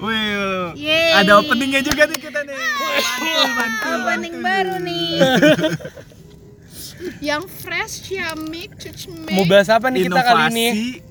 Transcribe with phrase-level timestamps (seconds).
[0.00, 1.12] Wih, Yeay.
[1.20, 2.54] ada openingnya juga nih kita nih.
[2.56, 4.46] Mantul, mantul, Opening mantul.
[4.46, 5.10] baru nih.
[7.28, 11.08] yang fresh ciamik cucme mau bahas apa nih kita kali ini Inovasi.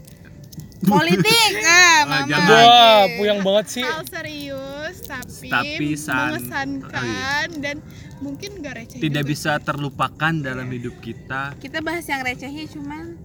[0.82, 1.52] Politik.
[1.70, 2.26] Ah, mama.
[2.26, 2.50] jangan.
[2.50, 7.78] wah puyang banget sih hal serius tapi, Tapi san- mengesankan dan
[8.20, 9.32] mungkin gak receh Tidak juga.
[9.32, 11.56] bisa terlupakan dalam hidup kita.
[11.56, 13.16] Kita bahas yang recehnya cuman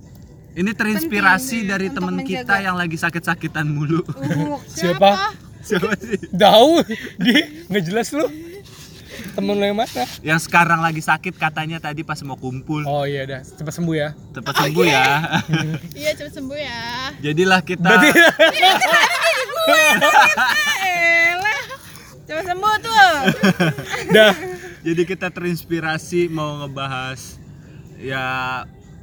[0.52, 2.30] Ini terinspirasi Penting dari teman menjaga.
[2.40, 4.00] kita yang lagi sakit-sakitan mulu.
[4.00, 6.20] uh, siapa Siapa sih?
[6.30, 6.78] tahu
[7.16, 7.34] di
[7.66, 8.28] nggak jelas lu
[9.30, 12.82] temen lu yang mana Yang sekarang lagi sakit katanya tadi pas mau kumpul.
[12.82, 15.04] oh iya dah cepat sembuh ya Cepat sembuh ya.
[16.00, 16.80] iya cepet sembuh ya
[17.18, 18.08] Jadilah kita berarti
[20.84, 21.60] elah.
[22.24, 23.14] Coba sembuh tuh.
[24.10, 24.32] dah
[24.84, 27.40] Jadi kita terinspirasi mau ngebahas
[27.96, 28.24] ya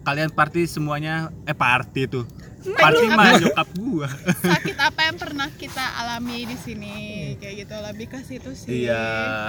[0.05, 2.25] kalian party semuanya eh party tuh.
[2.61, 4.05] Party mah nyokap gua.
[4.53, 6.93] sakit apa yang pernah kita alami di sini
[7.41, 9.05] kayak gitu lebih ke situ sih Iya.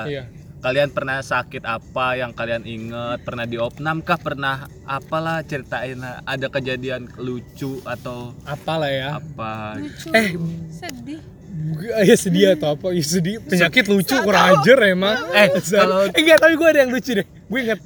[0.09, 0.25] iya
[0.63, 3.27] Kalian pernah sakit apa yang kalian inget?
[3.27, 4.15] Pernah di opnam kah?
[4.15, 9.75] Pernah apalah ceritain ada kejadian lucu atau apalah ya apa?
[9.83, 10.15] Lucu.
[10.15, 10.39] eh
[10.71, 11.19] sedih.
[12.09, 13.37] ya sedih atau apa ya sedih.
[13.45, 15.17] Penyakit lucu kurang ajar emang.
[15.39, 17.27] Eh, kalau- eh enggak tapi gue ada yang lucu deh.
[17.27, 17.81] Gue ingat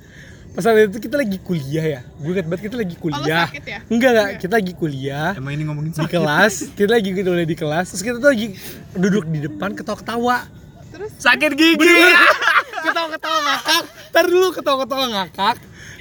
[0.56, 2.00] pas saat itu kita lagi kuliah ya.
[2.16, 3.44] Gue ingat banget kita lagi kuliah.
[3.48, 3.78] sakit ya?
[3.92, 5.30] enggak enggak kita lagi kuliah.
[5.36, 6.12] Emang ini ngomongin di sakit?
[6.16, 7.86] kelas kita lagi gitu di kelas.
[7.92, 8.46] Terus kita tuh lagi
[8.96, 10.48] duduk di depan ketawa-ketawa.
[10.94, 11.12] Terus?
[11.20, 12.00] Sakit gigi.
[12.86, 13.82] ketawa-ketawa ngakak.
[14.14, 15.56] Ntar dulu ketawa-ketawa ngakak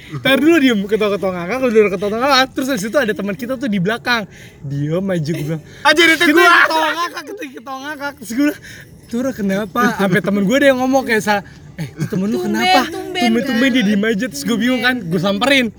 [0.06, 3.54] ntar dulu diem ketawa-ketawa ngakak lu dulu ketawa ngakak terus dari situ ada teman kita
[3.54, 4.22] tuh di belakang.
[4.62, 5.62] Diem aja gue bilang.
[5.82, 6.46] Ajar itu kita gua.
[6.62, 8.12] ketawa ngakak kita ketawa ngakak.
[8.18, 8.60] Terus gue bilang
[9.06, 9.82] Tura kenapa?
[9.96, 11.34] Sampai temen gue ada yang ngomong kayak sa
[11.76, 12.88] eh itu temen lu kenapa?
[12.88, 14.26] tumben, tumben tumben dia diem aja.
[14.26, 15.70] Terus gue bingung kan gue samperin.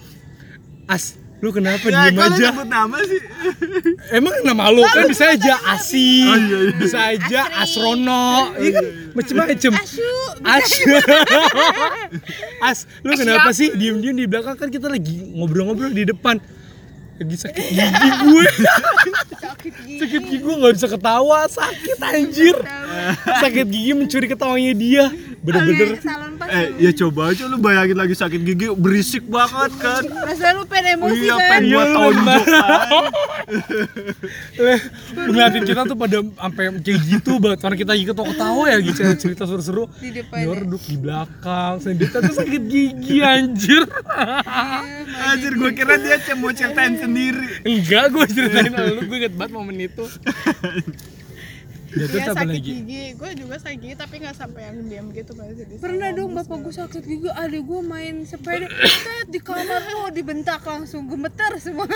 [0.87, 2.49] As lu kenapa Ya, diem aja?
[2.49, 3.21] sebut nama sih?
[4.09, 4.81] Emang nama lu?
[4.81, 6.73] Kan bisa aja Asi, Oh, iya, iya.
[6.73, 7.41] bisa aja.
[7.61, 8.85] Asrono, iya kan
[9.17, 9.73] macem-macem.
[9.73, 10.11] Asu.
[10.45, 10.69] As,
[12.69, 16.37] As, lu kenapa sih diem-diem di belakang kan kita lagi ngobrol-ngobrol di depan
[17.17, 18.45] lagi sakit gigi gue.
[19.37, 19.97] Sakit gigi.
[19.97, 21.39] sakit gigi gue nggak bisa ketawa.
[21.49, 22.55] Sakit anjir.
[23.25, 25.05] Sakit gigi mencuri ketawanya dia.
[25.37, 25.97] Bener-bener.
[26.47, 30.03] Eh, ya coba aja lu bayangin lagi sakit gigi berisik banget kan.
[30.03, 31.49] Perasaan lu pengen emosi Iya, kan.
[31.49, 33.05] pengen Iya, lu tonjok kan.
[34.57, 34.79] Eh,
[35.15, 37.59] ngeliatin kita tuh pada sampai kayak gitu banget.
[37.63, 38.99] Karena kita lagi ketawa-ketawa ya gitu.
[39.15, 39.87] Cerita seru-seru.
[39.97, 43.87] Di depan duduk di belakang sendiri tuh sakit gigi anjir.
[45.31, 47.47] Anjir gua kira dia cuma mau ceritain sendiri.
[47.63, 50.05] enggak gue ceritain lu gue inget banget momen itu.
[51.97, 52.61] Ya terus ya sakit lagi?
[52.61, 56.35] gigi gue juga sakit gigi tapi nggak sampai yang diam gitu masih di Pernah dong
[56.35, 58.67] bapak gue sakit gigi, adik gue main sepeda,
[59.25, 61.87] di kamar lu dibentak langsung gemeter semua.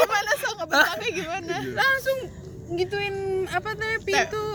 [0.00, 1.54] gimana so ngebentaknya gimana?
[1.76, 2.18] Langsung
[2.72, 4.48] gituin apa namanya pintu.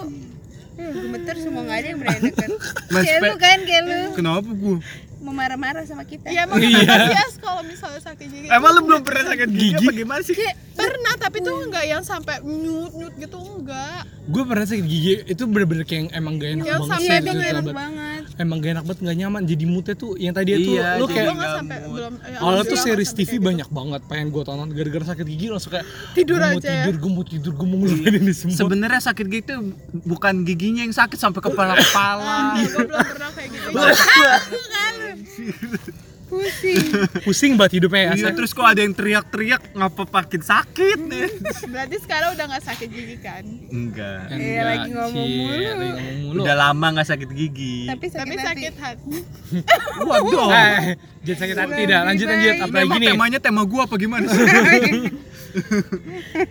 [0.76, 2.52] Gemeter semua nggak ada yang berani kan.
[2.90, 4.78] Mas, Kayak kan, kayak lu Kenapa gua?
[5.20, 6.28] mau marah-marah sama kita.
[6.28, 7.24] ya emang Iya.
[7.40, 9.86] kalau misalnya sakit gigi Emang lu belum pernah sakit gigi, Gigi?
[9.86, 10.36] apa gimana sih?
[10.36, 15.14] Kayak pernah tapi tuh nggak yang sampai nyut nyut gitu enggak gue pernah sakit gigi
[15.26, 18.23] itu bener-bener kayak yang emang gak enak Yang banget sampai Iya, itu nggak enak banget.
[18.38, 21.28] Emang gak enak banget gak nyaman jadi moodnya tuh yang tadi itu Iya, lu kayak
[21.34, 23.46] sampai belum Awalnya tuh series TV kayak gitu.
[23.46, 25.86] banyak banget pengen gue tonton gara-gara sakit gigi langsung kayak
[26.18, 29.26] Tidur "Gua mau aja ya?" tidur, gue mau tidur, gue mau ini semua Sebenarnya sakit
[29.30, 29.56] gigi itu
[30.04, 32.24] bukan giginya yang sakit sampai kepala-kepala.
[32.24, 33.68] Ah, gue belum pernah kayak gitu
[36.34, 36.86] Pusing.
[37.26, 41.30] Pusing banget hidupnya ya Iya, terus kok ada yang teriak-teriak ngapa makin sakit nih?
[41.66, 44.28] berarti sekarang udah nggak sakit gigi kan Enggak.
[44.28, 45.54] Enggak, Iya, lagi ngomong mulu.
[45.54, 46.40] lagi ngomong mulu.
[46.40, 47.76] Udah lama nggak sakit gigi.
[47.86, 48.48] Tapi sakit tapi hati.
[48.50, 49.18] sakit hati
[50.10, 50.50] Waduh.
[50.50, 50.80] Eh,
[51.24, 52.02] jangan sakit hati dah.
[52.04, 53.10] Lanjut lanjut apalagi emang nih?
[53.12, 54.42] temanya tema gua apa gimana sih?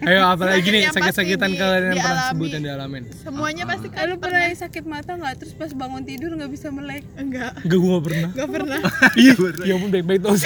[0.02, 3.02] Ayo apalagi Sakit nih sakit-sakitan kalian yang di- pernah sebut dan dialamin.
[3.16, 5.34] semuanya pasti Eh, kan lu pernah sakit mata nggak?
[5.36, 7.02] Terus pas bangun tidur nggak bisa melek.
[7.16, 8.28] enggak Enggak gue gak pernah.
[8.30, 8.78] enggak pernah
[9.16, 9.32] Iya,
[9.72, 10.36] ya ampun baik-baik tuh.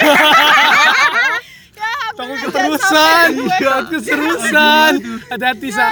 [2.17, 3.27] Takut keterusan,
[3.61, 4.91] takut keterusan.
[5.29, 5.85] Hati-hati sa.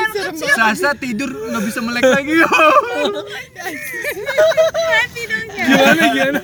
[0.58, 2.34] Sasa tidur nggak bisa melek lagi.
[5.56, 5.72] Ya.
[5.72, 6.40] Gimana gimana?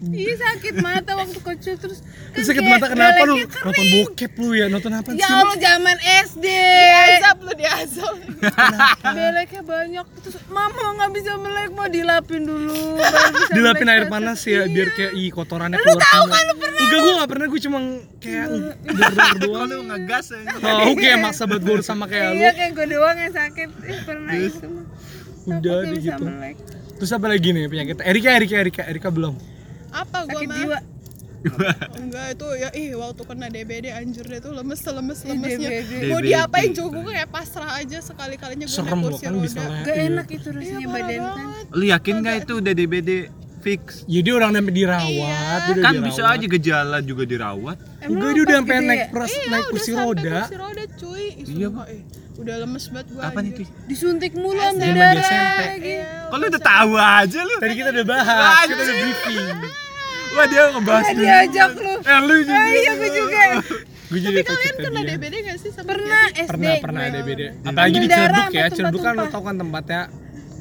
[0.00, 2.00] Iya sakit mata waktu kecil terus.
[2.32, 3.36] kan Sakit mata kenapa lu?
[3.44, 4.66] Nonton bokep lu ya?
[4.66, 5.28] Nonton apa Ya sih?
[5.30, 6.46] Allah zaman SD.
[6.48, 8.14] diazab lu diazab
[9.02, 12.96] Beleknya banyak terus mama nggak bisa melek mau dilapin dulu.
[13.52, 16.32] Dilapin air panas ya biar kayak ih kotorannya Lu keluar tahu semua.
[16.32, 16.80] kan lu pernah?
[16.80, 17.78] Enggak gue gak pernah gue cuma
[18.18, 19.68] kayak berdor Kalau doang.
[19.68, 20.40] lu ngegas ya.
[20.56, 22.40] Tahu kayak maksa buat gue sama kayak lu.
[22.40, 23.68] Iya kayak gue doang yang sakit.
[23.84, 24.66] Eh, pernah itu.
[25.44, 26.24] Udah nggak gitu.
[26.96, 27.96] Terus apa lagi nih penyakit?
[28.00, 29.59] Erika, Erika, Erika, Erika belum.
[29.92, 30.58] Apa gua sakit mah?
[30.58, 30.78] jiwa
[31.96, 35.70] Enggak itu ya ih waktu kena DBD anjir deh tuh lemes lemes lemesnya.
[35.72, 36.12] DBD.
[36.12, 39.64] Mau diapain juga gue kayak pasrah aja sekali kalinya gue serem naik kursi kan roda.
[39.80, 40.04] gak iya.
[40.12, 41.64] enak itu Iya rasanya parah badan kan.
[41.72, 43.10] Lu yakin nggak itu udah DBD
[43.60, 43.80] fix?
[44.04, 45.36] jadi orang sampai dirawat Iya.
[45.80, 46.04] Kan dirawat.
[46.04, 47.76] bisa aja gejala juga dirawat.
[48.04, 49.08] enggak dia udah sampai naik ya?
[49.08, 51.24] pers Iya, naik kursi roda kursi roda cuy.
[51.40, 52.02] Iya, sumpah, eh.
[52.40, 53.38] Udah lemes banget gua Apa.
[53.44, 53.64] Ki?
[53.84, 55.60] disuntik mulu di darah SMP.
[55.82, 57.54] Iya, lu udah tahu aja lu?
[57.58, 59.38] tadi kita udah bahas kita udah briefing
[60.30, 61.20] Wah dia ngebahas dulu.
[61.20, 62.54] diajak lu Eh lu juga.
[62.56, 63.42] Ah, iya gue juga
[64.10, 65.10] gue jadi Tapi kalian kena dia.
[65.12, 69.12] DBD gak sih sama pernah SD pernah pernah beda apalagi di Ciledug ya Ciledug kan
[69.14, 70.00] lo tau kan tempatnya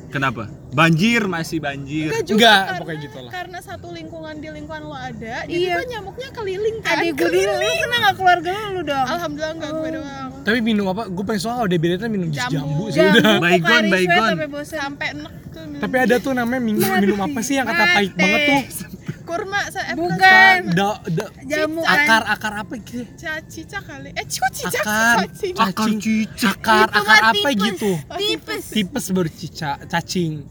[0.09, 0.43] Kenapa?
[0.69, 2.07] Banjir masih banjir.
[2.07, 3.31] Enggak juga Enggak, karena, pokoknya gitu lah.
[3.31, 5.75] karena satu lingkungan di lingkungan lo ada, jadi Iya.
[5.75, 6.93] tuh nyamuknya keliling kan.
[6.95, 10.29] adik gue dulu lu kena gak keluarga lu dong Alhamdulillah enggak gue doang.
[10.39, 12.53] tapi minum apa gue pengen soal ada beda minum jus Jambu.
[12.53, 14.29] jambu sih Jambu, udah Baygon, baygon.
[14.29, 15.63] sampai bosan Sampai enek tuh.
[15.63, 15.81] minum.
[15.81, 18.61] tapi ada tuh namanya minum, minum apa sih yang kata pahit banget tuh
[19.29, 20.59] kurma saya eh, Bukan.
[20.73, 22.33] da, da, jamu akar kan?
[22.33, 24.09] Akar apa gitu Ca- cicak kali.
[24.11, 25.15] Eh, kok cicak akar.
[25.23, 25.53] Cacing.
[25.55, 27.61] akar Itu akar mah apa tipes.
[27.63, 27.91] gitu?
[28.17, 28.63] Tipes.
[28.73, 30.33] Tipes baru cica cacing.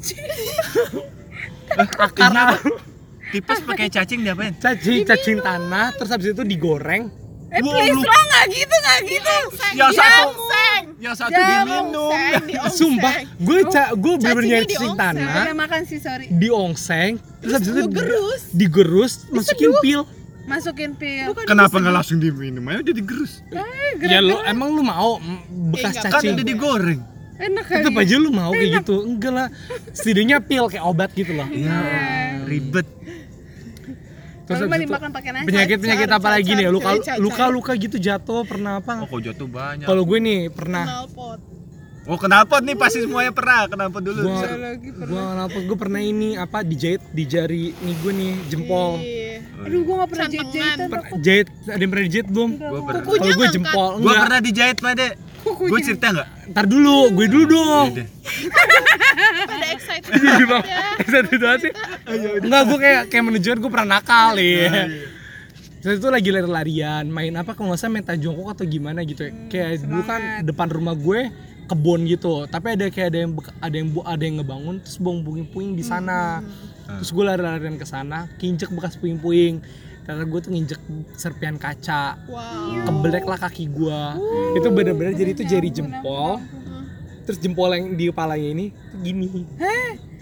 [1.99, 2.57] Akar Iya, apa?
[3.29, 4.57] Tipes pakai cacing diapain?
[4.57, 7.13] cacing cacing tanah terus habis itu digoreng.
[7.49, 9.37] Eh please lu- lo gak gitu gak gitu.
[9.75, 10.23] Yang satu,
[10.99, 12.13] Yang satu diminum.
[12.49, 12.73] Diongseng.
[12.81, 16.27] sumpah gue ca gue bener-bener Cacingnya nyari cacing tanah Udah makan sih sorry.
[16.31, 18.43] Diongseng terus habis itu lu gerus.
[18.51, 20.03] digerus masukin pil.
[20.49, 21.29] Masukin pil.
[21.31, 22.65] Bukan Kenapa nggak langsung diminum?
[22.67, 23.33] Aja udah digerus?
[24.01, 25.21] ya lo emang lu mau
[25.71, 26.01] bekas.
[26.01, 26.35] Kan cacing?
[26.35, 27.01] udah digoreng.
[27.39, 28.03] enak tetep kali.
[28.03, 28.97] aja lu mau kayak gitu.
[29.07, 29.47] Enggak lah.
[29.95, 31.47] Setidaknya pil kayak obat gitu loh.
[31.47, 31.79] Ya,
[32.43, 32.98] ribet.
[34.49, 37.97] Terus mah itu dimakan pakai nasi penyakit penyakit apa lagi nih luka luka luka gitu
[37.97, 39.85] jatuh pernah apa Oh, kok jatuh banyak.
[39.85, 41.41] kalau gue nih pernah Knalpot.
[42.05, 43.69] Oh, kenapa nih pasti semuanya pernah?
[43.69, 44.25] Kenapa dulu?
[44.25, 48.97] gua lagi gua kenapa gue pernah ini apa dijahit di jari nih gue nih jempol
[48.97, 49.45] Iya.
[49.61, 53.03] aduh gue gak pernah Per- takut jahit ada yang pernah dijahit belum Gua pernah.
[53.05, 55.09] Kalau gue jempol Gua enggak pernah dijahit, Pade.
[55.57, 56.29] Gue cerita enggak?
[56.49, 58.07] ntar dulu gue dulu dong Udah.
[59.45, 60.81] Pada excited Iya, banget ya.
[61.05, 61.73] Satu doang sih.
[62.39, 64.87] Enggak, gue kayak kayak menunjukkan gue pernah nakal ya.
[65.79, 69.33] Terus itu lagi lari-larian, main apa kalau nggak salah main tajongkok atau gimana gitu ya.
[69.47, 71.31] Kayak dulu kan depan rumah gue
[71.65, 73.31] kebun gitu, tapi ada kayak ada yang
[73.61, 76.41] ada yang bu- ada yang ngebangun terus buang puing-puing di sana.
[76.89, 79.61] Terus gue lari-larian ke sana, kinjek bekas puing-puing.
[80.09, 80.81] Ternyata gue tuh nginjek
[81.15, 82.81] serpian kaca, Wow.
[82.83, 84.01] keblek lah kaki gue.
[84.57, 86.41] Itu bener-bener jadi itu jari jempol.
[87.23, 89.29] Terus jempol yang di kepalanya ini tuh gini.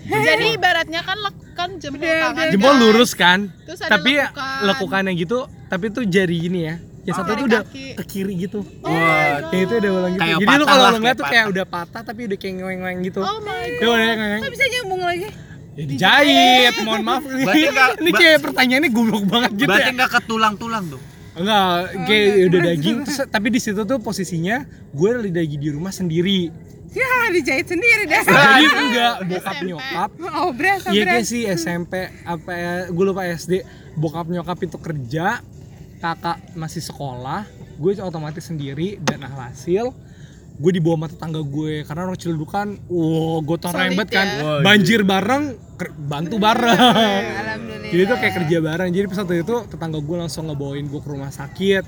[0.03, 2.35] Jadi ibaratnya kan lekukan jempol Udah, tangan.
[2.37, 2.51] udah.
[2.51, 2.81] jempol kan?
[2.81, 4.59] lurus kan Terus ada tapi lekukan.
[4.65, 7.87] lekukannya gitu tapi tuh jari gini ya yang Oh, satu tuh udah kaki.
[7.95, 11.27] ke kiri gitu Wah, yang itu udah ulang gitu Kayak jadi lu kalau ngeliat tuh
[11.27, 14.39] kayak udah patah tapi udah kayak ngeweng-ngeweng gitu Oh my ya god.
[14.41, 15.27] kok bisa nyambung lagi
[15.77, 17.23] ya dijahit mohon maaf.
[17.23, 19.93] Berarti nggak- ini kayak pertanyaannya goblok banget gitu Berarti ya.
[19.93, 21.01] enggak ke tulang-tulang tuh.
[21.35, 21.69] enggak
[22.03, 26.49] kayak udah daging terus tapi di situ tuh posisinya gue lagi di rumah sendiri.
[26.91, 29.69] Ya dijahit sendiri dah jadi enggak bokap SMP.
[29.69, 30.11] nyokap.
[30.35, 31.93] Oh berasa Iya kayak sih SMP
[32.25, 33.61] apa ya, gue lupa SD
[33.95, 35.45] bokap nyokap itu kerja
[35.99, 37.45] kakak masih sekolah
[37.77, 39.93] gue otomatis sendiri dan alhasil
[40.57, 44.25] gue dibawa sama tetangga gue karena orang Ciledug kan wow gotong rembet kan.
[44.27, 44.65] ya.
[44.65, 45.45] Banjir bareng
[45.77, 46.81] ker- bantu bareng.
[47.37, 47.91] alhamdulillah.
[47.93, 48.89] Jadi tuh kayak kerja bareng.
[48.89, 51.85] Jadi pas waktu itu tetangga gue langsung ngebawain gue ke rumah sakit.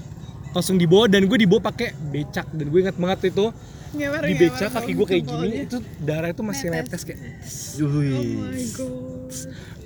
[0.49, 2.53] Langsung dibawa dan gue dibawa pakai becak.
[2.53, 3.49] Dan gue ingat banget itu
[3.89, 6.93] Ngewer, di becak kaki gue kayak gini itu darah itu masih Netes.
[6.93, 7.21] netes kayak.
[7.81, 9.33] Oh my god.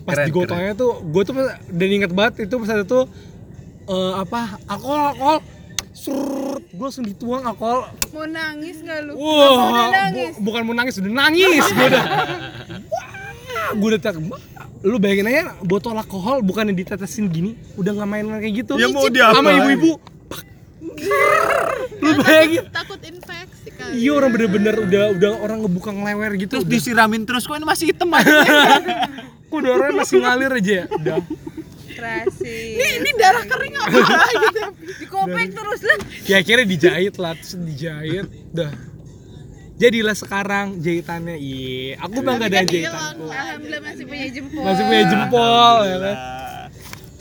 [0.02, 1.34] pas Keren, digotongnya tuh gue tuh
[1.70, 3.00] dan inget banget itu pas itu
[3.86, 5.38] eh, apa alkohol alkohol
[5.92, 9.12] surut gue langsung dituang alkohol mau nangis gak lu?
[9.14, 12.04] Wah udah nangis bu- bukan mau nangis udah nangis gue udah.
[12.82, 14.14] Wah gue udah tak
[14.82, 18.72] lu bayangin aja botol alkohol bukan yang ditetesin gini udah nggak main kayak gitu.
[18.74, 19.36] Ya mau diapain?
[19.38, 19.92] sama ibu-ibu.
[21.98, 22.62] Lu bayangin.
[22.74, 23.92] Takut infeksi kali.
[23.96, 26.72] iya orang bener-bener udah udah orang ngebuka ngelewer gitu Terus udah.
[26.72, 28.32] disiramin terus kok ini masih hitam aja.
[29.52, 30.84] kok darahnya masih ngalir aja ya?
[30.90, 31.14] Udah
[32.42, 33.88] Ini, ini darah kering apa?
[34.42, 34.62] Gitu.
[35.06, 35.98] dikopek terus lah.
[36.26, 38.26] Ya akhirnya dijahit lah terus dijahit.
[38.50, 38.72] Dah.
[39.78, 41.36] Jadilah sekarang jahitannya.
[41.38, 43.40] Iya aku bangga dengan kan jahitanku hilang.
[43.40, 44.62] alhamdulillah masih punya jempol.
[44.62, 46.16] Masih punya jempol ya kan?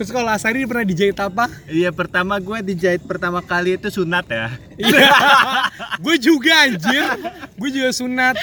[0.02, 1.46] Terus kalau Asari pernah dijahit apa?
[1.70, 4.50] Iya pertama gue dijahit pertama kali itu sunat ya.
[4.82, 5.10] iya.
[6.04, 7.06] Gue juga anjir.
[7.54, 8.34] Gue juga sunat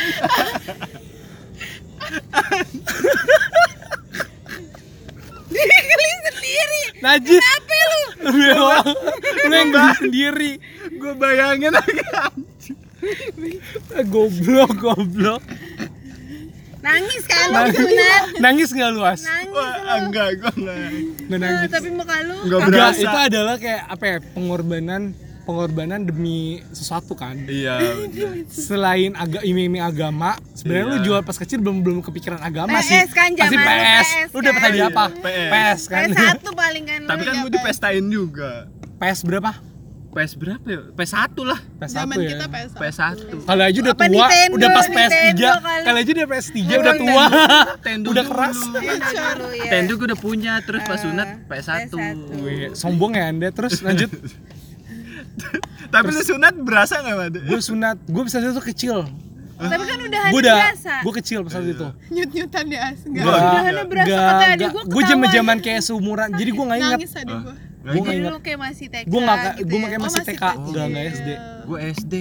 [6.48, 6.82] sendiri.
[6.98, 7.44] Najis.
[7.46, 8.02] Apa lu?
[9.44, 10.52] Lu yang beli sendiri.
[10.94, 12.22] Gue bayangin aja.
[14.04, 15.42] goblok goblok.
[16.78, 17.74] Nangis kan lu Nangis.
[17.74, 18.22] sunat?
[18.38, 20.78] nangis nggak luas Nangis Wah, enggak gua enggak.
[21.26, 22.36] nggak Eh, nangis tapi muka lu?
[22.46, 25.02] Enggak Enggak, itu adalah kayak apa ya pengorbanan
[25.48, 26.38] pengorbanan demi
[26.68, 27.80] sesuatu kan Iya,
[28.46, 31.04] selain agak iming-iming agama sebenarnya lu Iya.
[31.08, 33.72] jual pas kecil belum belum kepikiran agama PS sih kan, pasti lu PS
[34.04, 34.66] PS lu dapat kan?
[34.68, 35.48] hadiah apa PS.
[35.48, 37.08] PS kan PS1 paling kan lu.
[37.08, 38.50] Tapi kan gua dipestain juga.
[38.98, 39.52] PS berapa
[40.08, 40.80] PS berapa ya?
[40.90, 41.60] PS1 lah.
[41.76, 42.76] PS1 Zaman ya kita PS1.
[42.76, 43.16] PS1.
[43.44, 45.82] Kali aja udah tua, Nintendo, udah pas PS3 Nintendo kali.
[45.84, 48.92] Kali aja udah PS3 Oh, udah tua Nintendo Udah keras ya.
[49.54, 51.80] Nintendo gua udah punya terus pas Ah, sunat PS1.
[51.88, 52.16] PS1.
[52.36, 54.10] Wih, sombong ya anda terus lanjut
[55.92, 57.34] Tapi lu sunat berasa enggak, Mad?
[57.38, 58.98] gue sunat gue bisa itu kecil
[59.56, 60.94] Tapi kan udah gue udah biasa.
[61.00, 62.98] gue kecil pas waktu itu Nyut-nyutan di as.
[63.02, 63.24] Enggak.
[63.24, 66.78] Gak, udah ada berasa kata adik gua gue ketawa zaman kayak seumuran jadi gue nggak
[66.78, 67.54] inget Nangis adik gua.
[67.80, 69.84] gue nggak inget kayak masih TK gue nggak gitu gue ya.
[69.84, 71.28] kayak Oh, masih TK enggak enggak SD
[71.64, 72.14] Gua SD.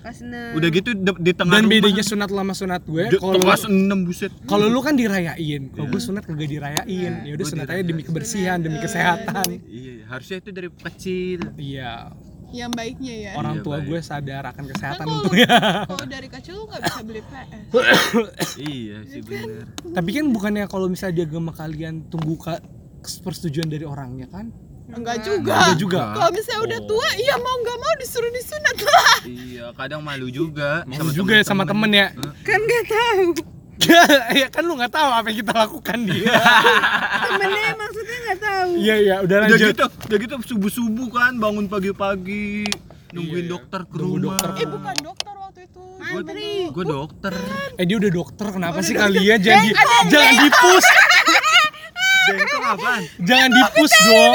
[0.00, 0.20] Pas.
[0.54, 1.72] Udah gitu di, di tengah dan rumah.
[1.74, 3.72] bedanya sunat lama sunat gue kalau kelas 6
[4.04, 4.28] buset.
[4.44, 5.32] kalau lu kan dirayain
[5.66, 5.90] kalau Iya.
[5.90, 10.50] gue sunat kagak dirayain ya udah sunat aja demi kebersihan demi kesehatan Iya, harusnya itu
[10.50, 11.40] dari kecil.
[11.56, 12.12] iya
[12.54, 13.32] Yang baiknya ya.
[13.34, 13.86] orang Iya, tua baik.
[13.86, 15.48] gue sadar akan Kan kesehatan kalau untungnya
[15.90, 17.66] kalau dari kecil lu nggak bisa beli PS.
[18.56, 19.66] iya sih bener.
[19.90, 22.62] tapi kan bukannya kalau misalnya di agama kalian tunggu ka-
[23.02, 24.54] persetujuan dari orangnya kan
[24.86, 25.56] Enggak juga.
[25.56, 26.02] Enggak juga.
[26.12, 26.86] Kalau misalnya udah Oh.
[26.86, 29.16] tua, iya mau nggak mau disuruh disunat lah.
[29.24, 32.12] Iya, kadang malu juga Malu juga ya sama temen ya
[32.44, 33.24] Kan gak tahu.
[34.38, 36.30] ya kan lu nggak tahu apa yang kita lakukan dia
[37.24, 38.68] Temennya maksudnya gak tahu.
[38.76, 42.64] iya iya udah Udah lanjut gitu, udah gitu subuh-subuh kan bangun pagi-pagi
[43.10, 44.34] nungguin Iya, dokter ke nunggu rumah.
[44.36, 44.50] dokter.
[44.56, 45.82] Eh bukan dokter waktu itu.
[45.96, 46.52] Antri.
[46.68, 47.32] Gue dokter.
[47.72, 49.70] eh dia udah dokter kenapa sih kalian jangan di,
[50.08, 50.84] jangan dipus
[52.26, 53.02] Bengkong apaan?
[53.20, 54.34] jangan dipus dong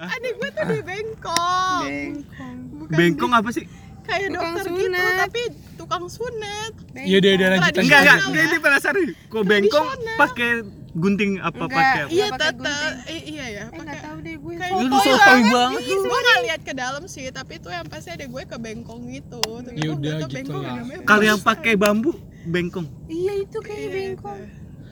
[0.00, 1.82] Adik gue tuh di bengkong.
[1.82, 2.56] Bengkong.
[2.78, 3.64] Bukan Bengkong apa sih?
[4.02, 5.42] kayak dokter gitu, tapi
[5.90, 6.72] tukang sunat.
[7.02, 7.82] iya udah udah lanjut.
[7.82, 8.18] Enggak, enggak.
[8.22, 9.02] Enggak ini penasaran.
[9.26, 10.50] Kok bengkong pakai
[10.94, 12.02] gunting apa pakai?
[12.06, 12.94] Iya, Iya, gunting.
[13.10, 14.54] Eh, iya ya, Eh gak pakai tahu deh gue.
[14.54, 18.08] kayak Lu fotoy sotoy banget Gue gak lihat ke dalam sih, tapi itu yang pasti
[18.14, 19.42] ada gue ke bengkong gitu.
[19.42, 21.02] Tapi Ya udah, nggak gitu bengkong lah.
[21.02, 22.14] Kalau yang pakai bambu
[22.46, 22.86] bengkong.
[23.10, 24.40] Iya itu kayak bengkong.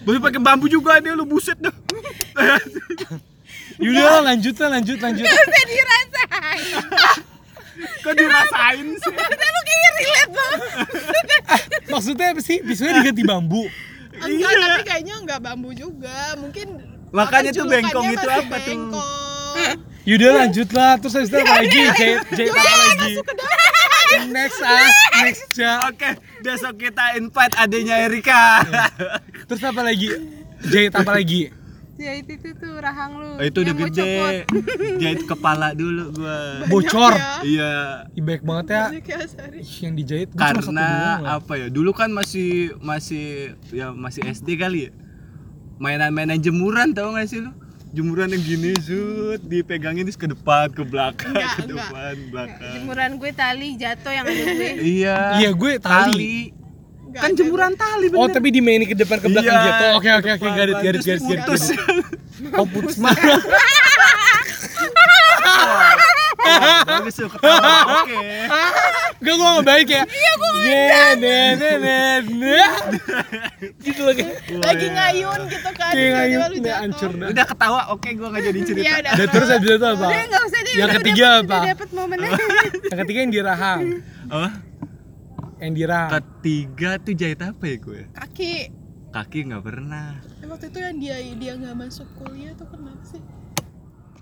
[0.03, 1.75] Boleh pakai bambu juga dia lu buset dah.
[3.79, 7.23] Yaudah lanjut lah lanjut lanjut Bisa dirasain.
[7.79, 9.15] Kok dirasain sih?
[9.15, 10.61] Lu kayak relate banget.
[11.89, 13.65] maksudnya apa sih biasanya diganti bambu
[14.19, 14.67] Enggak, Iya.
[14.67, 16.35] tapi kayaknya enggak bambu juga.
[16.35, 16.67] Mungkin
[17.09, 18.67] Makanya tuh bengkong itu apa tuh?
[18.67, 19.79] Bengkong.
[20.05, 23.13] Yaudah lanjut lah terus habis itu apa lagi jahit jahit apa lagi
[24.29, 24.89] next ah
[25.21, 28.65] next ja Oke, besok kita invite adanya Erika.
[29.45, 30.09] terus apa lagi
[30.63, 31.53] jahit apa lagi
[31.99, 33.43] Ya itu itu tuh rahang lu.
[33.43, 34.47] Oh, itu udah gede.
[35.03, 36.63] Jahit kepala dulu gua.
[36.71, 37.43] bocor ya.
[37.43, 37.73] Iya.
[38.15, 39.19] Ih, baik banget ya Banyak ya,
[39.83, 40.89] yang dijahit gua cuma satu Karena
[41.27, 41.67] apa ya?
[41.67, 44.91] Dulu kan masih masih ya masih SD kali ya.
[45.83, 47.51] Mainan-mainan jemuran tau gak sih lu?
[47.91, 51.89] Jemuran yang gini zut dipegangin terus ke depan, ke belakang, Enggak, ke enggak.
[51.89, 52.75] depan, belakang.
[52.79, 54.73] Jemuran gue tali jatuh yang ada gue.
[54.87, 55.19] Iya.
[55.41, 56.37] Iya, gue tali.
[57.09, 58.21] Enggak Kan ada jemuran tali bener.
[58.21, 59.85] Oh tapi dimainin ke depan ke belakang Iya, gitu.
[59.97, 61.41] Oke oke oke garis garis terus garis garis.
[61.41, 61.63] putus.
[61.73, 62.07] garis.
[62.55, 63.17] Oh putus mah.
[66.49, 67.61] Oh, bagus tuh ketawa.
[68.01, 68.17] Oke.
[69.19, 70.03] Gak gua nggak baik ya.
[70.07, 70.65] Iya gua nggak.
[73.85, 74.23] Gitu lagi.
[74.57, 75.93] Lagi ngayun gitu kan.
[75.93, 77.29] Kayak ngayun udah hancur dah.
[77.29, 78.85] Udah ketawa, oke gua gak jadi cerita.
[78.87, 79.13] Iya udah.
[79.19, 80.07] Dan terus habis itu apa?
[80.09, 80.43] Udah enggak.
[80.49, 81.59] Yang udah- ketiga udah, apa?
[81.59, 82.31] Udah.
[82.93, 83.81] Yang ketiga yang dirahang.
[84.31, 84.68] Apa?
[85.59, 86.11] Yang dirahang.
[86.15, 88.01] Ketiga tuh jahit apa ya gue?
[88.15, 88.55] Kaki.
[89.09, 90.21] Kaki nggak pernah.
[90.39, 93.23] Eh, waktu itu yang dia dia nggak masuk kuliah tuh kenapa sih?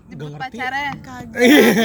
[0.07, 0.95] Jemput pacarnya.
[1.03, 1.35] Kagak.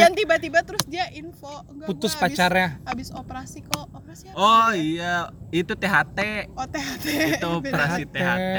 [0.06, 2.68] yang tiba-tiba terus dia info enggak Putus gua habis- pacarnya.
[2.86, 3.86] Habis operasi kok.
[3.90, 4.36] Operasi apa?
[4.38, 5.14] Oh iya,
[5.50, 6.18] itu THT.
[6.54, 7.06] Oh, THT.
[7.34, 8.56] Itu operasi THT.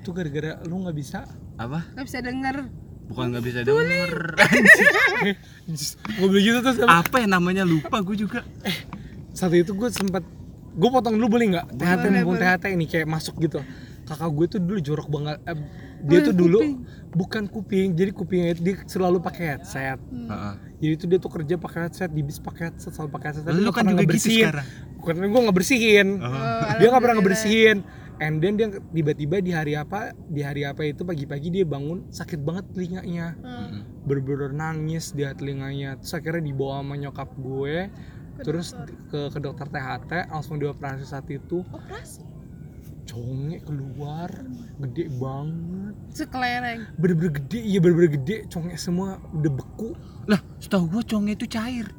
[0.00, 1.28] Itu gara-gara lu nggak bisa.
[1.60, 1.84] Apa?
[1.92, 2.56] Gak bisa denger.
[3.12, 4.10] Bukan nggak bisa denger.
[6.16, 7.04] Gue begitu terus apa?
[7.04, 8.40] apa ya namanya lupa gue juga.
[9.32, 10.24] Satu itu gue sempat
[10.72, 11.66] gue potong dulu boleh nggak?
[11.76, 12.36] THT mumpung.
[12.40, 13.60] THT ini kayak masuk gitu.
[14.08, 15.36] Kakak gue tuh dulu jorok banget.
[15.46, 15.56] Eh,
[16.02, 16.74] dia tuh dulu kuping.
[17.14, 20.00] bukan kuping, jadi kupingnya itu dia selalu pakai headset.
[20.10, 20.54] Heeh.
[20.82, 23.44] Jadi itu dia tuh kerja pakai headset, di bis pakai headset, selalu pakai headset.
[23.46, 24.66] Tapi Lu nggak kan juga gitu sekarang.
[25.02, 26.08] Karena gue nggak bersihin.
[26.18, 26.26] Oh.
[26.26, 27.78] Oh, dia nggak pernah ngebersihin.
[28.22, 32.38] And then dia tiba-tiba di hari apa, di hari apa itu pagi-pagi dia bangun sakit
[32.38, 33.34] banget telinganya.
[33.42, 33.82] Hmm.
[34.06, 35.98] Bener-bener nangis dia telinganya.
[35.98, 37.90] Terus akhirnya dibawa sama nyokap gue.
[38.38, 38.72] Terus
[39.06, 42.24] ke ke dokter THT langsung dioperasi saat itu Operasi.
[43.04, 44.30] conge keluar
[44.80, 46.80] gede banget Sekelereng.
[46.94, 49.92] bener-bener gede iya bener-bener gede conge semua udah beku
[50.24, 51.90] Lah, setahu gue conge itu cair.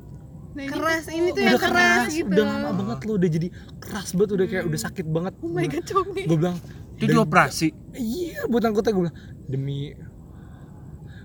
[0.53, 3.29] Nah, ini keras tuh- ini tuh udah yang keras gitu udah lama banget lo udah
[3.31, 3.47] jadi
[3.77, 6.23] keras banget udah kayak udah sakit banget Oh my god, Tommy.
[6.23, 6.57] gue bilang
[6.95, 7.67] Itu dioperasi.
[7.91, 9.91] iya buat anggota gue bilang demi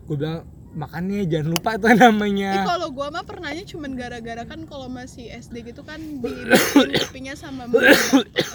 [0.02, 0.42] gue bilang
[0.76, 2.50] makannya jangan lupa itu namanya.
[2.60, 6.32] Ih, kalau gua mah pernahnya cuman gara-gara kan kalau masih SD gitu kan di
[7.08, 7.82] kupingnya sama mbak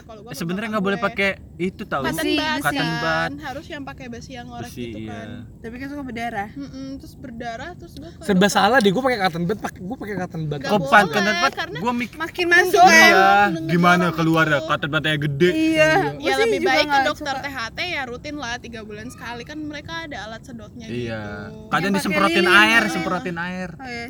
[0.05, 2.01] kalau gua sama Sebenarnya nggak boleh pakai itu tahu.
[2.03, 2.33] cotton Besi.
[2.59, 3.29] Cotton kan.
[3.29, 3.31] bud.
[3.39, 5.13] harus yang pakai besi yang ngorek Besi, gitu iya.
[5.13, 5.27] kan
[5.59, 9.19] tapi kan suka berdarah Mm-mm, terus berdarah terus gua ke serba salah deh gue pakai
[9.19, 12.45] cotton bud pakai gue pakai cotton bud Kok boleh, pan kan karena- Gua mikir makin
[12.47, 13.13] masuk iya,
[13.47, 14.59] Dengan gimana keluar ya?
[14.65, 15.49] batanya gede.
[15.49, 17.45] iya ya Gua sih lebih baik ke dokter suka.
[17.45, 21.21] THT ya rutin lah tiga bulan sekali kan mereka ada alat sedotnya Iya.
[21.47, 22.89] gitu Kadang pakai disemprotin air, iya.
[22.89, 23.69] semprotin air.
[23.73, 24.07] oh, iya.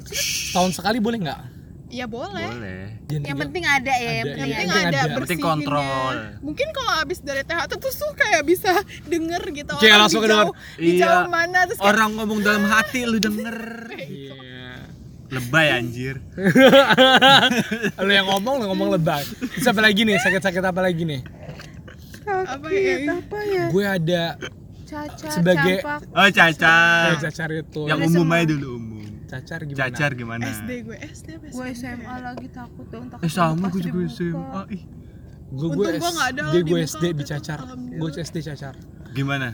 [0.49, 1.41] tahun sekali boleh nggak
[1.93, 2.83] ya boleh Boleh.
[3.03, 5.39] Jangan yang tiga- penting ada ya yang Ada, penting yang Iya, penting yang ada penting
[5.39, 6.15] kontrol.
[6.41, 8.71] mungkin kalau abis dari THT tuh tuh kayak bisa
[9.05, 10.99] denger gitu Kayak orang langsung di jauh, di Iya.
[10.99, 13.57] jauh mana terus kayak, Orang ngomong dalam hati lu denger.
[13.93, 14.33] Iya.
[15.29, 16.15] Lebay anjir.
[17.99, 21.21] lo yang ngomong lo ngomong lebay terus apa lagi nih sakit-sakit apa lagi nih
[22.23, 23.13] Apa sakit ya?
[23.13, 24.23] apa ya gue ada
[24.83, 27.05] cacat Sebagai- campak Oh, cacar.
[27.09, 28.92] eh, cacar itu Yang Ada umum aja dulu umum.
[29.25, 30.43] Cacar gimana Cacar gimana?
[30.45, 31.65] SD gue SD apa gue?
[31.73, 33.99] SMA lagi takut dong takut Eh sama gue juga.
[34.07, 34.61] SMA.
[34.69, 34.83] Ih,
[35.49, 38.73] gue gue gua nggak ada SD gue SD itu, dicacar gue SD cacar
[39.11, 39.49] gimana?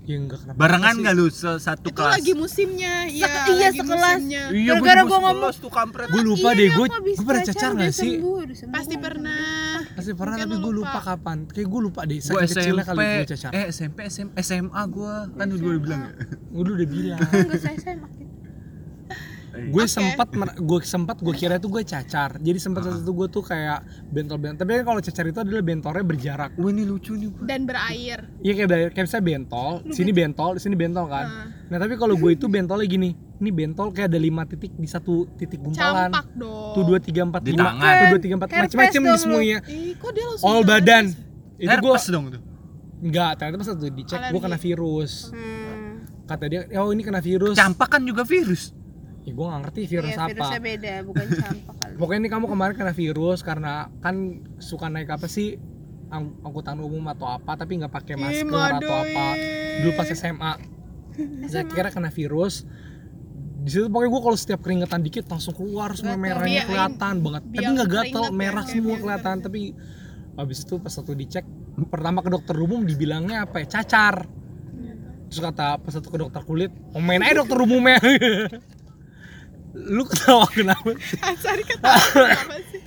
[0.00, 1.00] ya enggak kenapa Barengan sih.
[1.02, 2.12] nggak lu satu itu kelas?
[2.12, 4.14] lagi musimnya iya Sek- iya, lagi sekelas.
[4.16, 4.42] musimnya.
[4.50, 6.08] Iya, Gara-gara gua ngomong- tuh kampret.
[6.08, 8.74] gue lupa Iya, deh gue gue pernah cacar, cacar udah nggak sih sembuh, udah sembuh.
[8.74, 9.44] pasti pernah
[9.92, 10.88] pasti pernah Mungkin tapi gue lupa.
[10.88, 13.98] lupa kapan kayak gue lupa deh Gue saking kecilnya SMP, kali gue cacar eh SMP,
[14.04, 16.12] SM, SMA gue kan udah gue bilang ya.
[16.48, 18.26] gue udah bilang Enggak saya saya makin
[19.68, 19.92] gue Oke.
[19.92, 23.84] sempat gue sempat gue kira itu gue cacar jadi sempat saat itu gue tuh kayak
[24.08, 27.44] bentol-bentol tapi kan kalau cacar itu adalah bentornya berjarak Wah ini lucu nih gua.
[27.44, 31.26] dan berair Iya kayak dari kayak misalnya bentol, sini bentol, sini bentol kan.
[31.68, 35.28] Nah tapi kalau gue itu bentolnya gini, ini bentol kayak ada lima titik di satu
[35.36, 36.08] titik gumpalan.
[36.08, 37.92] campak dong Tuh dua tiga empat Di lima, tangan.
[37.92, 39.58] tuh dua tiga empat macam-macam di semuanya.
[39.68, 41.04] Ih, kok dia langsung All badan.
[41.60, 42.42] Itu gue dong tuh.
[43.00, 45.12] enggak, ternyata pas waktu dicek gue kena virus.
[45.32, 45.92] hmm.
[46.24, 47.56] Kata dia, oh ini kena virus.
[47.58, 48.72] Campak kan juga virus.
[49.20, 50.30] Ya gue gak ngerti virus Iya, apa.
[50.30, 51.92] virusnya beda bukan campak kali.
[52.00, 54.14] Pokoknya ini kamu kemarin kena virus karena kan
[54.56, 55.60] suka naik apa sih
[56.08, 58.48] ang- angkutan umum atau apa tapi nggak pakai masker
[58.80, 59.26] atau apa.
[59.78, 60.52] dulu pas SMA
[61.46, 62.64] saya kira kena virus.
[63.60, 66.24] Di situ pokoknya gue kalau setiap keringetan dikit langsung keluar semua Gatal.
[66.24, 67.42] merahnya Iya, kelihatan banget.
[67.46, 69.36] Tapi nggak gatel ya, merah kayak semua kelihatan.
[69.36, 69.44] Keringet.
[69.44, 69.60] tapi
[70.32, 71.44] habis itu pas satu dicek
[71.86, 73.66] pertama ke dokter umum dibilangnya apa ya?
[73.70, 74.24] Cacar.
[75.28, 78.00] Terus kata pas satu ke dokter kulit oh main aja dokter umumnya
[79.74, 80.90] lu ketawa kenapa
[81.22, 82.80] Asari ketawa kenapa sih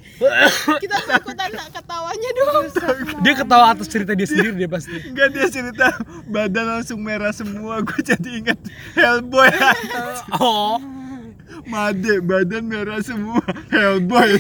[0.80, 2.66] kita mau ikutan ketawanya dong
[3.26, 5.88] dia ketawa atas cerita dia sendiri dia pasti Enggak dia cerita
[6.30, 7.84] badan langsung merah semua.
[7.84, 8.60] Gue jadi ingat
[8.96, 9.52] Hellboy.
[10.40, 10.80] oh
[11.68, 13.44] Made badan merah semua.
[13.72, 14.40] Hellboy.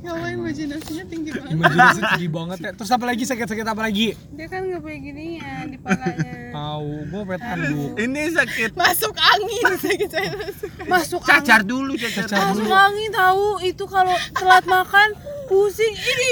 [0.00, 1.52] Ya Allah imajinasinya tinggi banget.
[1.52, 2.70] Imajinasi tinggi banget ya.
[2.72, 3.22] Terus apa lagi?
[3.28, 4.06] Sakit-sakit apa lagi?
[4.32, 8.70] Dia kan nggak punya ginian di palanya tahu gue pengen tanduk Ini sakit.
[8.74, 9.64] Masuk angin.
[9.78, 12.26] Sakit saya masuk masuk cacar dulu cacar.
[12.26, 12.68] Cacar angin dulu.
[12.68, 13.46] masuk angin tahu.
[13.64, 15.08] Itu kalau telat makan
[15.50, 15.94] pusing.
[15.94, 16.28] Ini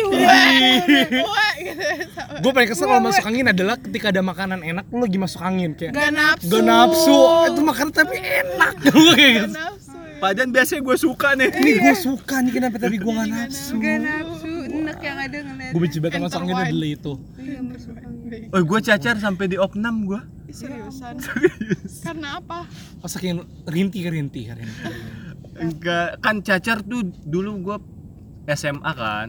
[1.26, 1.98] Wah, gitu
[2.38, 5.74] gue paling kesel kalau masuk angin adalah ketika ada makanan enak lu lagi masuk angin
[5.74, 6.50] kayak gak nafsu.
[6.54, 7.18] gak nafsu.
[7.50, 8.72] Itu makanan tapi enak.
[8.78, 9.58] Gue kayak gak gitu.
[9.58, 9.87] nafsu.
[9.87, 9.87] ya.
[10.18, 11.48] Padahal biasanya gue suka nih.
[11.54, 15.72] ini gue suka nih kenapa tapi gue gak nafsu gak nafsu enak yang ada ngeliat
[15.72, 19.56] gue benci banget angin Enter adalah itu iya masuk angin Oh gue cacar sampai di
[19.56, 20.20] opnam gue.
[20.48, 21.16] Seriusan
[22.04, 22.64] karena apa
[23.00, 24.92] oh saking rintih rintih rintih
[25.58, 27.76] Enggak kan cacar tuh dulu gue
[28.48, 29.28] SMA kan.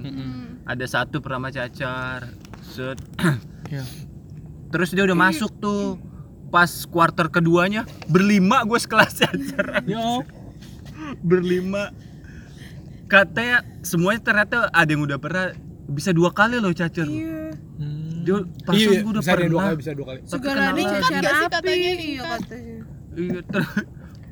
[0.64, 2.32] Ada satu pertama cacar.
[2.64, 2.96] Set.
[3.74, 3.84] ya
[4.70, 5.98] Terus dia udah masuk tuh.
[6.50, 9.84] Pas kuarter keduanya berlima gue sekelas cacar.
[9.86, 10.02] ya
[11.20, 11.92] berlima.
[13.06, 15.50] Katanya semuanya ternyata ada yang udah pernah
[15.90, 17.50] bisa dua kali loh cacar iya.
[17.82, 18.22] Hmm.
[18.22, 19.66] Dia perasaan iya, gua udah bisa deh dua pernah.
[19.66, 20.20] kali bisa dua kali.
[20.20, 22.78] Tapi segala ini cacar Nggak sih katanya iya katanya.
[23.10, 23.86] Iya ter-